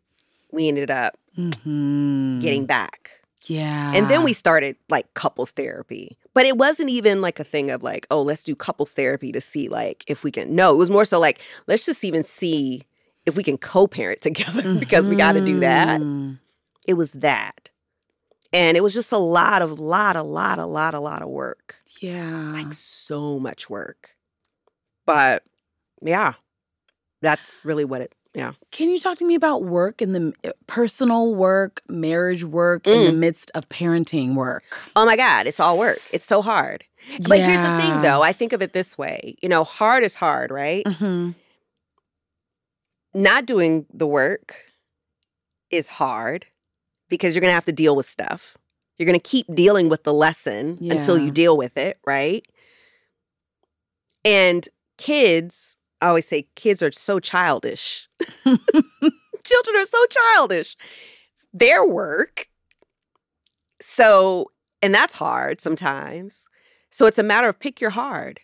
[0.52, 2.40] we ended up Mhm.
[2.42, 3.10] getting back.
[3.46, 3.92] yeah.
[3.94, 6.18] And then we started like couples therapy.
[6.38, 9.40] But it wasn't even like a thing of like, oh, let's do couples therapy to
[9.40, 10.54] see like if we can.
[10.54, 12.84] No, it was more so like, let's just even see
[13.26, 16.00] if we can co parent together because we got to do that.
[16.00, 16.38] Mhm.
[16.86, 17.70] It was that.
[18.52, 21.28] And it was just a lot of, lot, a lot, a lot, a lot of
[21.28, 21.74] work.
[22.00, 22.52] Yeah.
[22.52, 24.10] Like so much work.
[25.06, 25.42] But
[26.00, 26.34] yeah,
[27.20, 28.52] that's really what it, yeah.
[28.70, 33.04] Can you talk to me about work and the uh, personal work, marriage work, in
[33.06, 33.18] the Mm.
[33.18, 34.64] midst of parenting work?
[34.94, 35.98] Oh my God, it's all work.
[36.12, 36.84] It's so hard.
[37.26, 40.14] But here's the thing though, I think of it this way you know, hard is
[40.14, 40.84] hard, right?
[40.84, 41.30] Mm-hmm.
[43.14, 44.54] not doing the work
[45.70, 46.46] is hard
[47.08, 48.56] because you're going to have to deal with stuff.
[48.98, 52.44] You're going to keep dealing with the lesson until you deal with it, right?
[54.24, 58.08] And kids, I always say kids are so childish.
[58.44, 60.76] Children are so childish.
[61.52, 62.48] Their work.
[63.80, 64.50] So,
[64.82, 66.46] and that's hard sometimes.
[66.90, 68.40] So it's a matter of pick your hard.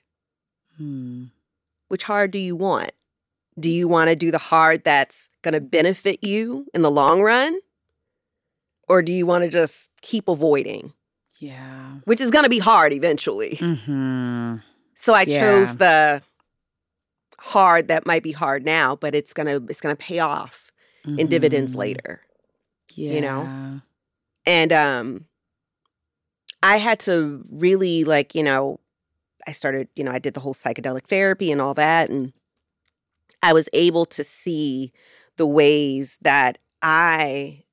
[0.77, 1.25] Hmm.
[1.89, 2.93] Which hard do you want?
[3.59, 7.23] Do you want to do the hard that's going to benefit you in the long
[7.23, 7.59] run?
[8.89, 10.93] Or do you want to just keep avoiding,
[11.39, 11.93] Yeah.
[12.05, 13.57] which is going to be hard eventually?
[13.61, 14.57] Mm-hmm.
[14.97, 15.41] So I Yeah.
[15.41, 16.23] chose the
[17.45, 20.71] hard that might be hard now, but it's to it's to pay off
[21.19, 21.79] in dividends Mhm.
[21.79, 22.21] later.
[22.95, 23.13] Yeah.
[23.13, 23.49] you know?
[24.47, 25.27] And um
[26.63, 28.81] I had to really like, you know,
[29.47, 32.33] I started, you know, I did the whole psychedelic therapy and all that and
[33.43, 34.93] I was able to see
[35.37, 37.65] the ways that I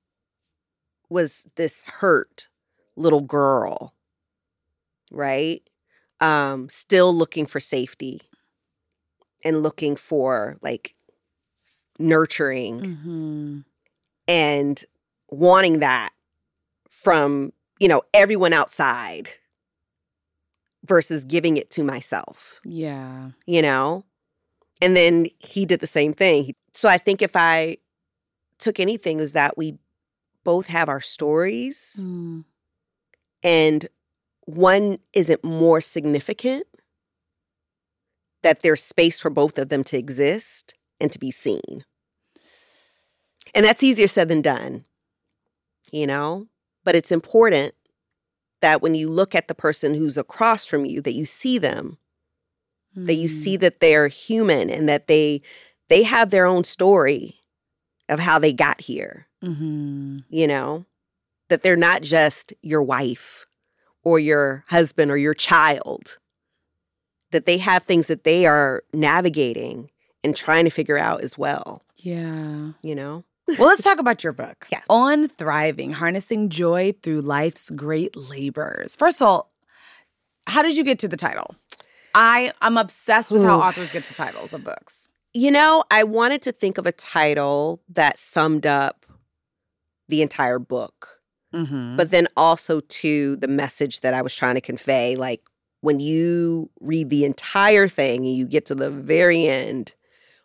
[1.10, 2.50] was this hurt
[2.98, 3.94] little girl,
[5.12, 5.62] right?
[6.20, 8.22] Um still looking for safety
[9.44, 10.96] and looking for like
[12.00, 13.60] nurturing hmm
[14.28, 14.86] and
[15.30, 16.12] wanting that
[16.90, 19.30] from you know everyone outside
[20.86, 23.32] versus giving it to myself Yeah.
[23.46, 24.04] you know
[24.82, 27.78] and then he did the same thing so i think if i
[28.58, 29.78] took anything is that we
[30.44, 32.46] both have our stories Mm.
[33.44, 33.88] and
[34.46, 36.66] one isn't more significant
[38.44, 41.86] that there's space for both of them to exist and to be seen.
[43.54, 44.86] And that's easier said than done
[45.92, 46.48] you know?
[46.84, 47.76] But it's important
[48.62, 51.98] that when you look at the person who's across from you that you see them
[52.94, 55.42] that you see that they're human and that they
[55.88, 57.36] they have their own story
[58.10, 60.20] of how they got here Mm-hmm.
[60.30, 60.86] you know?
[61.50, 63.46] That they're not just your wife
[64.04, 66.18] or your husband or your child
[67.32, 69.90] that they have things that they are navigating
[70.24, 72.72] and trying to figure out as well Yeah.
[72.84, 74.68] you know Well, let's talk about your book.
[74.72, 74.82] Yeah.
[74.90, 78.96] On Thriving, Harnessing Joy Through Life's Great Labors.
[78.96, 79.52] First of all,
[80.48, 81.56] how did you get to the title?
[82.16, 85.10] I I'm obsessed with how authors get to titles of books.
[85.34, 89.06] you know i wanted to think of a title that summed up
[90.10, 91.18] the entire book
[91.54, 91.98] Mm-hmm.
[91.98, 95.18] but then also to the message that I was trying to convey.
[95.18, 95.42] Like
[95.82, 99.94] when you read the entire thing and you get to the very end,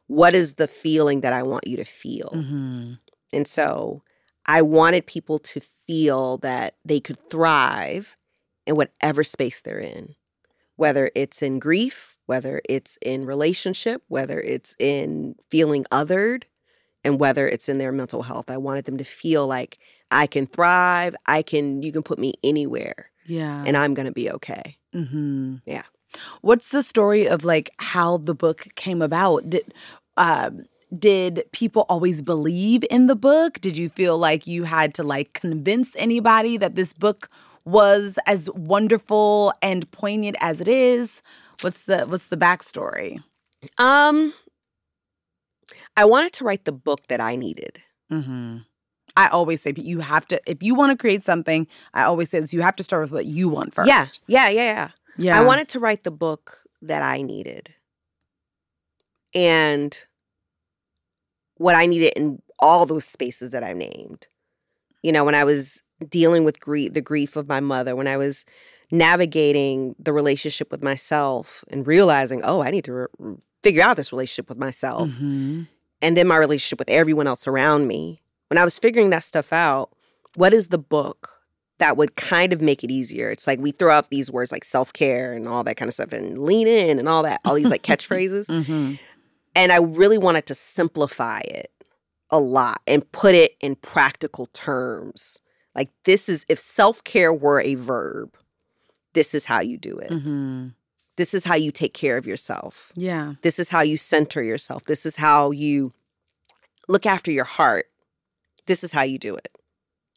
[0.06, 2.30] what is the feeling that I want you to feel?
[2.34, 2.94] mm-hmm.
[3.32, 4.02] And so
[4.46, 8.16] I wanted people to feel that they could thrive
[8.66, 10.14] in whatever space they're in,
[10.76, 16.44] whether it's in grief, whether it's in relationship, whether it's in feeling othered,
[17.04, 18.50] and whether it's in their mental health.
[18.50, 19.78] I wanted them to feel like
[20.10, 21.14] I can thrive.
[21.26, 23.64] I can, you can put me anywhere Yeah.
[23.66, 24.76] and I'm going to be okay.
[24.94, 25.56] Mm-hmm.
[25.66, 25.82] Yeah.
[26.40, 29.50] What's the story of like how the book came about?
[29.50, 29.74] Did
[30.16, 30.64] um
[30.96, 33.60] did people always believe in the book?
[33.60, 37.28] Did you feel like you had to like convince anybody that this book
[37.64, 41.22] was as wonderful and poignant as it is?
[41.62, 43.22] What's the what's the backstory?
[43.78, 44.32] Um,
[45.96, 47.82] I wanted to write the book that I needed.
[48.12, 48.58] Mm-hmm.
[49.16, 51.66] I always say you have to if you want to create something.
[51.94, 53.88] I always say this: you have to start with what you want first.
[53.88, 54.88] Yeah, yeah, yeah, yeah.
[55.16, 55.40] yeah.
[55.40, 57.72] I wanted to write the book that I needed.
[59.34, 59.96] And
[61.56, 64.26] what I needed in all those spaces that I've named.
[65.02, 68.16] You know, when I was dealing with grief, the grief of my mother, when I
[68.16, 68.44] was
[68.90, 74.12] navigating the relationship with myself and realizing, oh, I need to re- figure out this
[74.12, 75.10] relationship with myself.
[75.10, 75.66] Mhm.
[76.02, 78.20] And then my relationship with everyone else around me.
[78.48, 79.90] When I was figuring that stuff out,
[80.36, 81.30] what is the book
[81.78, 83.30] that would kind of make it easier?
[83.30, 85.94] It's like we throw out these words like self care and all that kind of
[85.94, 88.46] stuff and lean in and all that, all these like catchphrases.
[88.50, 88.98] Mhm.
[89.54, 91.70] And I really wanted to simplify it
[92.30, 95.40] a lot and put it in practical terms.
[95.74, 98.36] Like, this is if self care were a verb,
[99.14, 100.10] this is how you do it.
[100.10, 100.74] Mhm.
[101.16, 102.92] This is how you take care of yourself.
[102.96, 103.34] Yeah.
[103.40, 104.82] This is how you center yourself.
[104.84, 105.92] This is how you
[106.88, 107.86] look after your heart.
[108.66, 109.48] This is how you do it.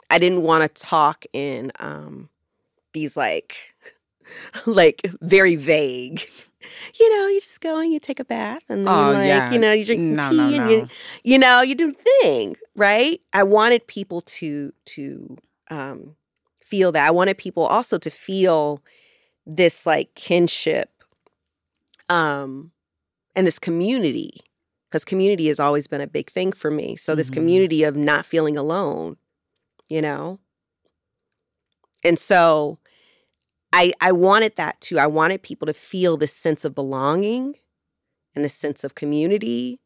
[0.09, 2.29] I didn't want to talk in um,
[2.93, 3.55] these like,
[4.65, 6.21] like very vague.
[6.99, 9.51] You know, you just go and you take a bath, and then Oh, like, yeah.
[9.51, 10.69] you know, you drink some No, tea, no, and no.
[10.71, 10.87] you,
[11.23, 13.21] you know, you do the thing, right?
[13.31, 15.37] I wanted people to to
[15.71, 16.15] um,
[16.61, 17.07] feel that.
[17.07, 18.83] I wanted people also to feel
[19.45, 20.89] this like kinship
[22.09, 22.71] um
[23.35, 24.41] and this community
[24.89, 27.33] because community has always been a big thing for me so this Mhm.
[27.33, 29.17] community of not feeling alone
[29.89, 30.39] you know
[32.03, 32.79] and so
[33.73, 37.55] i i wanted that too i wanted people to feel this sense of belonging
[38.35, 39.79] and this sense of community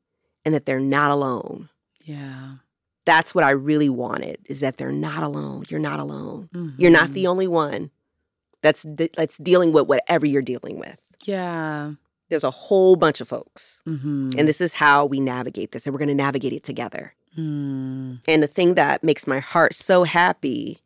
[0.45, 1.70] and that they're not alone
[2.04, 2.56] Yeah.
[3.06, 7.10] that's what i really wanted is that they're not alone you're not alone you're not
[7.10, 7.14] Mhm.
[7.14, 7.91] the only one
[8.62, 11.93] that's de- that's dealing with whatever you're dealing with Yeah.
[12.30, 14.32] There's a whole bunch of folks Mm-hmm.
[14.38, 18.20] and this is how we navigate this and we're going to navigate it together Mm.
[18.28, 20.80] and the thing that makes my heart so happy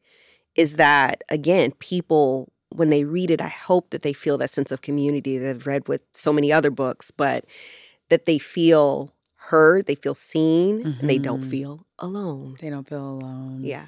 [0.56, 4.72] is that again people when they read it i hope that they feel that sense
[4.72, 7.44] of community that i've read with so many other books but
[8.10, 9.12] that they feel
[9.52, 11.50] heard, they feel seen, and they don't Mhm.
[11.50, 12.56] feel alone.
[12.60, 13.60] They don't feel alone.
[13.62, 13.88] Yeah.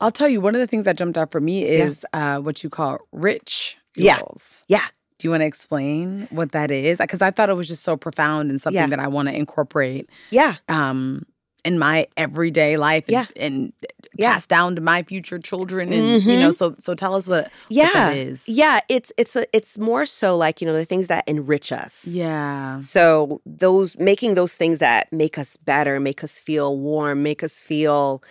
[0.00, 1.84] I'll tell you, one of the things that jumped out for me Yeah.
[1.86, 4.20] is uh, what you call rich Yeah.
[4.68, 4.86] Yeah.
[5.22, 6.98] Do you want to explain what that is?
[6.98, 8.88] Because I thought it was just so profound and something Yeah.
[8.88, 10.56] that I want to incorporate Yeah.
[10.68, 11.24] um,
[11.64, 13.26] in my everyday life and, Yeah.
[13.36, 13.72] and
[14.18, 14.32] Yeah.
[14.32, 15.92] pass down to my future children.
[15.92, 17.92] And you know, so so tell us what, what Yeah.
[17.92, 18.48] that is.
[18.48, 18.80] Yeah.
[18.88, 22.04] It's it's a, it's more so like, you know, the things that enrich us.
[22.08, 22.80] Yeah.
[22.80, 27.60] So those making those things that make us better, make us feel warm, make us
[27.60, 28.24] feel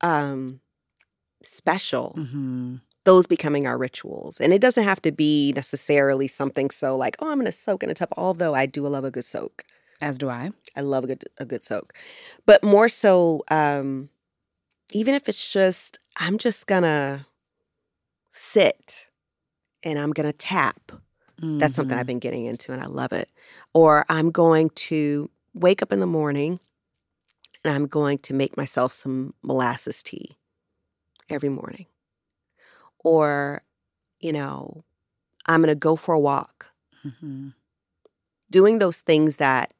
[0.00, 0.60] um
[1.42, 2.10] special.
[2.12, 2.76] hmm
[3.10, 4.40] Those becoming our rituals.
[4.40, 7.90] And it doesn't have to be necessarily something so like, oh, I'm gonna soak in
[7.90, 9.64] a tub, although I do love a good soak.
[10.00, 10.50] As do I.
[10.76, 11.92] I love a good a good soak.
[12.46, 14.10] But more so, um,
[14.92, 17.26] even if it's just I'm just gonna
[18.32, 19.08] sit
[19.82, 20.92] and I'm gonna tap.
[21.58, 21.96] That's something.
[21.98, 23.28] I've been getting into and I love it.
[23.74, 26.60] Or I'm going to wake up in the morning
[27.64, 30.36] and I'm going to make myself some molasses tea
[31.28, 31.86] every morning.
[33.04, 33.62] Or,
[34.20, 34.84] you know,
[35.46, 36.72] I'm going to go for a walk.
[37.06, 37.54] Mhm.
[38.50, 39.72] Doing those things that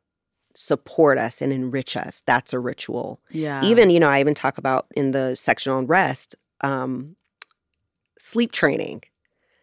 [0.55, 3.21] support us and enrich us, that's a ritual.
[3.31, 3.63] Yeah.
[3.65, 7.17] Even, you know, I even talk about in the section on rest, um,
[8.19, 9.03] sleep training.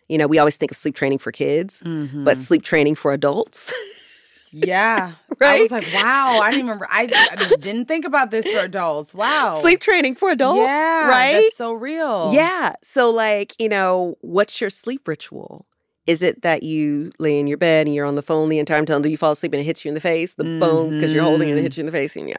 [0.08, 2.38] You know, we always think of sleep training for kids, but Mhm.
[2.38, 3.72] sleep training for adults,
[4.52, 5.14] yeah.
[5.42, 6.88] I was like, wow, I didn't remember.
[6.90, 9.14] I, I didn't think about this for adults.
[9.14, 9.60] Wow.
[9.62, 11.34] Sleep training for adults, yeah, right?
[11.44, 12.34] That's so real.
[12.34, 12.74] Yeah.
[12.84, 15.68] So, like, you know, what's your sleep ritual?
[16.08, 18.84] Is it that you lay in your bed and you're on the phone the entire
[18.86, 21.14] time until you fall asleep and it hits you in the face, the phone because
[21.14, 21.66] you're holding it and it Mhm.
[21.66, 22.38] hits you in the face, and yeah.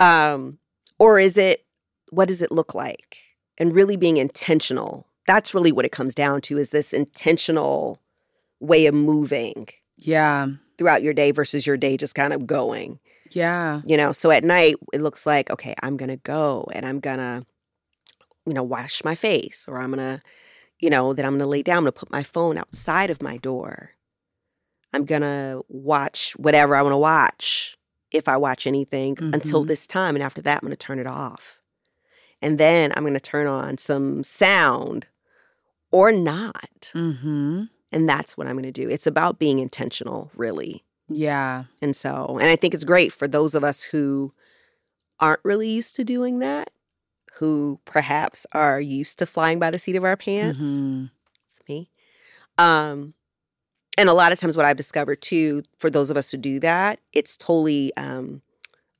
[0.00, 0.58] Um,
[0.98, 1.64] or is it
[2.10, 3.18] what does it look like?
[3.58, 5.06] And really being intentional.
[5.26, 8.00] That's really what it comes down to is this intentional
[8.60, 10.48] way of moving Yeah.
[10.78, 12.98] Throughout your day versus your day just kind of going.
[13.32, 13.80] Yeah.
[13.84, 17.42] you know so at night it looks like okay i'm gonna go and i'm gonna
[18.46, 20.22] you know wash my face or i'm gonna
[20.78, 23.36] you know that i'm gonna lay down i'm gonna put my phone outside of my
[23.38, 23.90] door
[24.92, 27.76] i'm gonna watch whatever i want to watch
[28.12, 29.68] if i watch anything until Mhm.
[29.68, 31.58] this time and after that i'm gonna turn it off
[32.40, 35.06] and then i'm gonna turn on some sound
[35.90, 37.64] or not Mm-hmm.
[37.94, 41.64] And that's what i'm gonna do it's about being intentional really Yeah.
[41.82, 44.32] and so, and I think it's great for those of us who
[45.20, 46.70] aren't really used to doing that,
[47.38, 50.64] who perhaps are used to flying by the seat of our pants.
[50.64, 51.10] Mhm.
[51.46, 51.90] It's me.
[52.58, 53.14] Um,
[53.98, 56.58] and a lot of times, what I've discovered too, for those of us who do
[56.60, 58.42] that, it's totally um,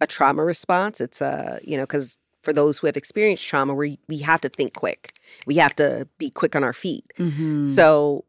[0.01, 1.01] a trauma response.
[1.01, 4.49] It's a, you know, because for those who have experienced trauma, we we have to
[4.49, 5.15] think quick.
[5.47, 7.07] We have to be quick on our feet.
[7.19, 7.67] Mhm.
[7.67, 8.25] So,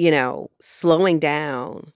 [0.00, 1.92] you know, slowing down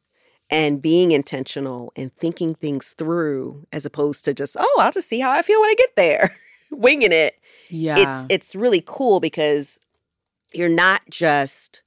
[0.50, 5.20] and being intentional and thinking things through as opposed to just, oh, I'll just see
[5.20, 6.36] how I feel when I get there,
[6.70, 7.34] winging it.
[7.70, 7.96] yeah.
[7.98, 9.78] It's it's really cool because
[10.52, 11.80] you're not just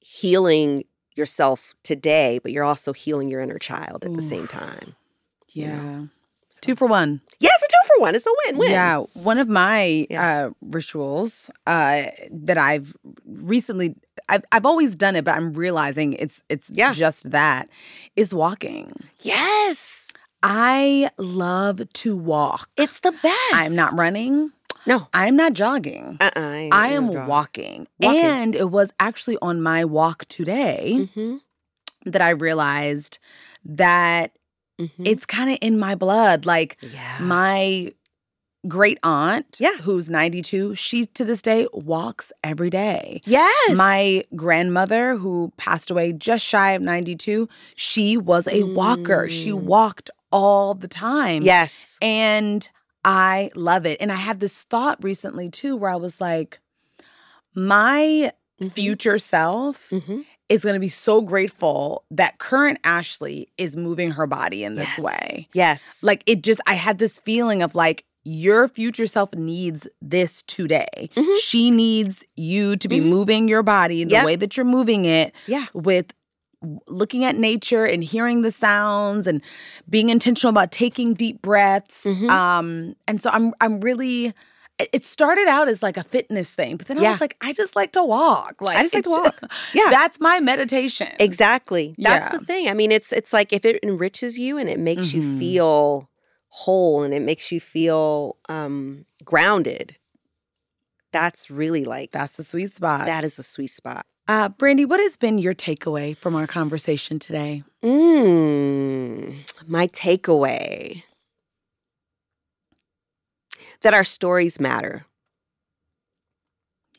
[0.00, 0.84] healing
[1.16, 4.94] yourself today, but you're also healing your inner child at the same time.
[5.52, 6.04] yeah.
[6.50, 7.20] So- Two for one.
[7.38, 8.14] Yeah, it's a two for one.
[8.14, 8.70] It's a win-win.
[8.70, 10.46] Yeah, one of my Yeah.
[10.46, 13.94] uh, rituals uh, that I've recently
[14.28, 16.92] I've I've always done it, but I'm realizing it's it's Yeah.
[16.92, 17.68] just that
[18.16, 18.92] is walking.
[19.20, 20.08] Yes.
[20.42, 22.68] I love to walk.
[22.76, 23.52] It's the best.
[23.52, 24.52] I'm not running.
[24.86, 25.08] No.
[25.12, 26.18] I'm not jogging.
[26.20, 26.30] Uh-uh.
[26.40, 27.88] I, I am walking.
[27.98, 28.24] Walking.
[28.24, 31.36] And it was actually on my walk today hmm
[32.04, 33.18] that I realized
[33.64, 34.32] that
[34.78, 36.46] hmm it's kind of in my blood.
[36.46, 37.18] Like yeah.
[37.20, 37.92] my
[38.68, 39.76] great aunt, Yeah.
[39.82, 43.20] who's 92, she to this day walks every day.
[43.26, 43.76] yes.
[43.76, 49.28] My grandmother, who passed away just shy of 92, she was a walker.
[49.28, 49.62] She Mm.
[49.62, 51.42] walked all the time.
[51.42, 51.96] Yes.
[52.02, 52.68] And
[53.04, 53.98] I love it.
[54.00, 56.58] And I had this thought recently too where I was like,
[57.54, 58.32] my
[58.72, 60.20] future self Mm-hmm.
[60.48, 64.90] is going to be so grateful that current Ashley is moving her body in this
[64.96, 64.98] yes.
[64.98, 65.48] way.
[65.52, 66.02] Yes.
[66.02, 71.08] Like it just, I had this feeling of like, your future self needs this today.
[71.16, 71.38] Mhm.
[71.40, 73.04] She needs you to be Mhm.
[73.06, 74.26] moving your body the Yep.
[74.26, 75.66] way that you're moving it Yeah.
[75.74, 76.06] with
[76.88, 79.40] looking at nature and hearing the sounds and
[79.88, 82.04] being intentional about taking deep breaths.
[82.04, 82.28] Mhm.
[82.28, 84.32] Um, and so I'm I'm really
[84.92, 87.76] it- started out as like a fitness thing, but then I was like, I just
[87.76, 88.56] like to walk.
[88.60, 89.40] Like I just like to walk.
[89.74, 89.88] Yeah.
[89.90, 91.08] that's my meditation.
[91.20, 91.94] Exactly.
[91.96, 92.38] That's Yeah.
[92.40, 92.68] the thing.
[92.68, 95.14] I mean, it's it's like if it enriches you and it makes Mhm.
[95.14, 96.08] you feel
[96.56, 99.96] whole and it makes you feel um grounded.
[101.12, 103.06] That's really like That's the sweet spot.
[103.06, 104.06] that is a sweet spot.
[104.28, 107.62] Uh, Brandi, what has been your takeaway from our conversation today?
[107.82, 109.36] Mm,
[109.68, 111.02] my takeaway
[113.82, 115.04] that our stories matter.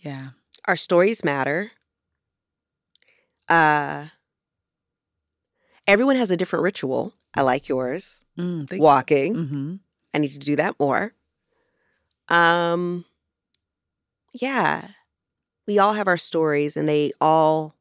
[0.01, 0.29] Yeah.
[0.65, 1.71] Our stories matter.
[3.49, 4.05] Uh,
[5.87, 7.13] everyone has a different ritual.
[7.33, 8.23] I like yours.
[8.37, 9.35] Mm, Walking.
[9.35, 9.79] Mhm.
[10.13, 11.13] I need to do that more.
[12.29, 13.05] Um,
[14.33, 14.89] yeah,
[15.65, 17.75] we all have our stories, and they all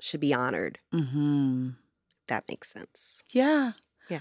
[0.00, 0.78] should be honored.
[0.92, 1.76] Mhm.
[2.28, 3.22] That makes sense.
[3.30, 3.72] Yeah.
[4.08, 4.20] Yeah.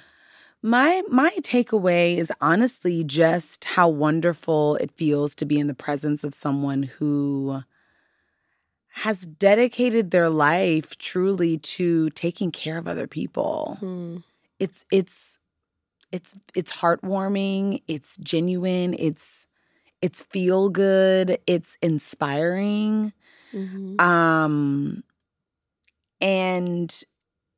[0.62, 6.24] My my takeaway is honestly just how wonderful it feels to be in the presence
[6.24, 7.64] of someone who
[9.00, 13.76] has dedicated their life truly to taking care of other people.
[13.82, 14.18] Hmm.
[14.58, 15.38] It's it's
[16.14, 19.48] it's it's heartwarming, it's genuine, it's
[20.02, 23.12] it's feel good, it's inspiring.
[23.54, 24.00] Mhm.
[24.02, 25.04] Um
[26.22, 27.04] and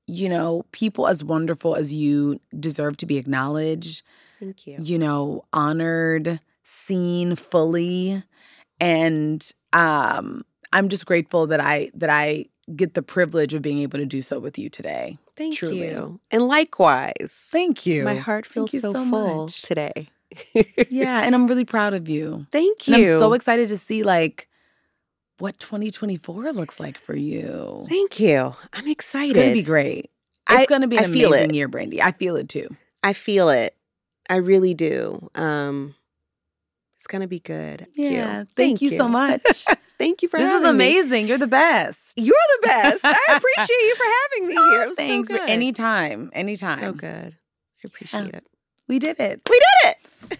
[0.07, 4.03] you know, people as wonderful as you deserve to be acknowledged,
[4.39, 4.77] Thank you.
[4.81, 8.23] you know, honored, seen fully.
[8.79, 12.45] And um I'm just grateful that I that I
[12.75, 15.17] get the privilege of being able to do so with you today.
[15.37, 15.87] Thank truly.
[15.87, 16.19] you.
[16.31, 18.03] And likewise, Thank you.
[18.03, 19.61] my heart feels so, so full much.
[19.61, 20.07] today.
[20.89, 22.45] yeah, and I'm really proud of you.
[22.51, 23.13] Thank And you.
[23.13, 24.49] I'm so excited to see like
[25.39, 27.85] what 2024 looks like for you.
[27.87, 28.55] Thank you.
[28.73, 29.37] I'm excited.
[29.37, 30.09] It's gonna be great.
[30.49, 31.55] It's I- gonna be an I feel amazing it.
[31.55, 32.01] year, Brandi.
[32.01, 32.67] I feel it too.
[33.03, 33.75] I feel it.
[34.29, 35.29] I really do.
[35.35, 35.95] Um,
[36.95, 37.81] it's gonna be good.
[37.95, 38.39] Thank Yeah.
[38.41, 38.47] you.
[38.55, 39.65] Thank, you, so much.
[39.97, 40.99] Thank you for this is having me.
[40.99, 41.27] amazing.
[41.27, 42.13] You're the best.
[42.17, 43.03] You're the best.
[43.03, 44.83] I appreciate you for having me oh, here.
[44.83, 45.49] It was Thanks so for good.
[45.49, 46.29] anytime.
[46.33, 46.79] Anytime.
[46.79, 47.35] So good.
[47.35, 48.43] I appreciate it.
[48.87, 49.41] We did it.
[49.49, 49.95] We did
[50.31, 50.39] it.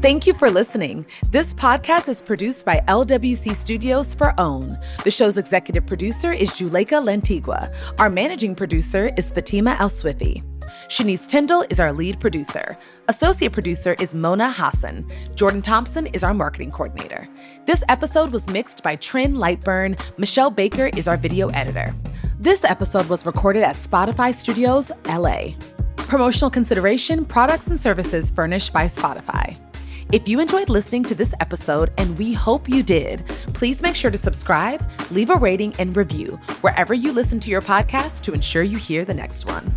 [0.00, 1.04] Thank you for listening.
[1.30, 4.78] This podcast is produced by LWC Studios for OWN.
[5.02, 7.74] The show's executive producer is Juleyka Lantigua.
[7.98, 10.44] Our managing producer is Fatima El Swifi.
[10.86, 12.78] Shanice Tyndall is our lead producer.
[13.08, 15.04] Associate producer is Mona Hassan.
[15.34, 17.26] Jordan Thompson is our marketing coordinator.
[17.66, 19.98] This episode was mixed by Trin Lightburn.
[20.16, 21.92] Michelle Baker is our video editor.
[22.38, 25.54] This episode was recorded at Spotify Studios, LA.
[25.96, 29.58] Promotional consideration, products and services furnished by Spotify.
[30.10, 34.10] If you enjoyed listening to this episode, and we hope you did, please make sure
[34.10, 38.62] to subscribe, leave a rating, and review wherever you listen to your podcast to ensure
[38.62, 39.70] you hear the next one.